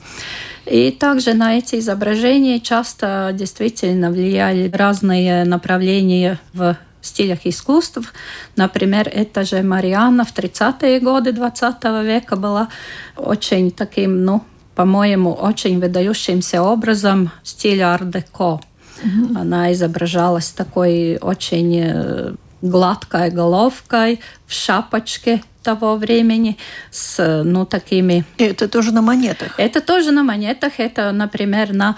И 0.65 0.91
также 0.91 1.33
на 1.33 1.57
эти 1.57 1.79
изображения 1.79 2.59
часто 2.59 3.31
действительно 3.33 4.11
влияли 4.11 4.69
разные 4.69 5.43
направления 5.45 6.39
в 6.53 6.77
стилях 7.01 7.39
искусств. 7.45 8.13
Например, 8.55 9.09
это 9.11 9.43
же 9.43 9.63
Марианна 9.63 10.25
в 10.25 10.33
30-е 10.33 10.99
годы 10.99 11.31
20 11.31 11.83
века 12.03 12.35
была 12.35 12.67
очень 13.15 13.71
таким, 13.71 14.23
ну, 14.23 14.43
по-моему, 14.77 15.33
очень 15.33 15.79
выдающимся 15.79 16.61
образом 16.61 17.31
стиля 17.43 17.95
ар-деко. 17.95 18.61
Mm-hmm. 19.03 19.41
Она 19.41 19.73
изображалась 19.73 20.49
такой 20.51 21.17
очень 21.17 22.37
гладкой 22.61 23.31
головкой, 23.31 24.19
в 24.45 24.53
шапочке 24.53 25.41
того 25.63 25.95
времени 25.95 26.57
с 26.91 27.43
ну 27.43 27.65
такими. 27.65 28.23
И 28.37 28.43
это 28.43 28.67
тоже 28.67 28.91
на 28.91 29.01
монетах. 29.01 29.59
Это 29.59 29.81
тоже 29.81 30.11
на 30.11 30.21
монетах. 30.23 30.73
Это, 30.79 31.11
например, 31.11 31.73
на 31.73 31.95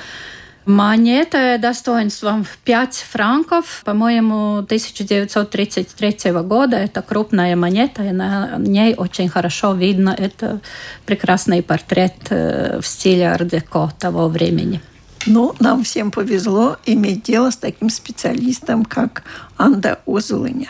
Монета 0.66 1.58
достоинством 1.60 2.44
в 2.44 2.58
5 2.58 3.06
франков, 3.10 3.82
по-моему, 3.86 4.58
1933 4.58 6.32
года. 6.44 6.78
Это 6.78 7.02
крупная 7.02 7.56
монета, 7.56 8.04
и 8.04 8.12
на 8.12 8.58
ней 8.58 8.94
очень 8.96 9.30
хорошо 9.30 9.74
видно 9.74 10.16
это 10.18 10.60
прекрасный 11.06 11.64
портрет 11.64 12.14
э, 12.30 12.80
в 12.82 12.88
стиле 12.88 13.30
ар-деко 13.30 13.92
того 13.98 14.28
времени. 14.28 14.82
Ну, 15.26 15.56
нам 15.60 15.84
всем 15.84 16.12
повезло 16.12 16.78
иметь 16.86 17.24
дело 17.24 17.52
с 17.52 17.58
таким 17.58 17.90
специалистом, 17.90 18.86
как 18.86 19.24
Анда 19.58 20.00
Озулыня, 20.06 20.70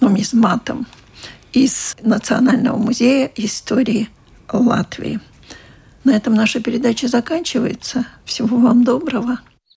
нумизматом 0.00 0.86
из 1.52 1.96
Национального 2.02 2.76
музея 2.76 3.30
истории 3.36 4.08
Латвии. 4.52 5.20
На 6.04 6.10
этом 6.10 6.34
наша 6.34 6.60
передача 6.60 7.08
заканчивается. 7.08 8.06
Всего 8.24 8.58
вам 8.58 8.84
доброго. 8.84 9.40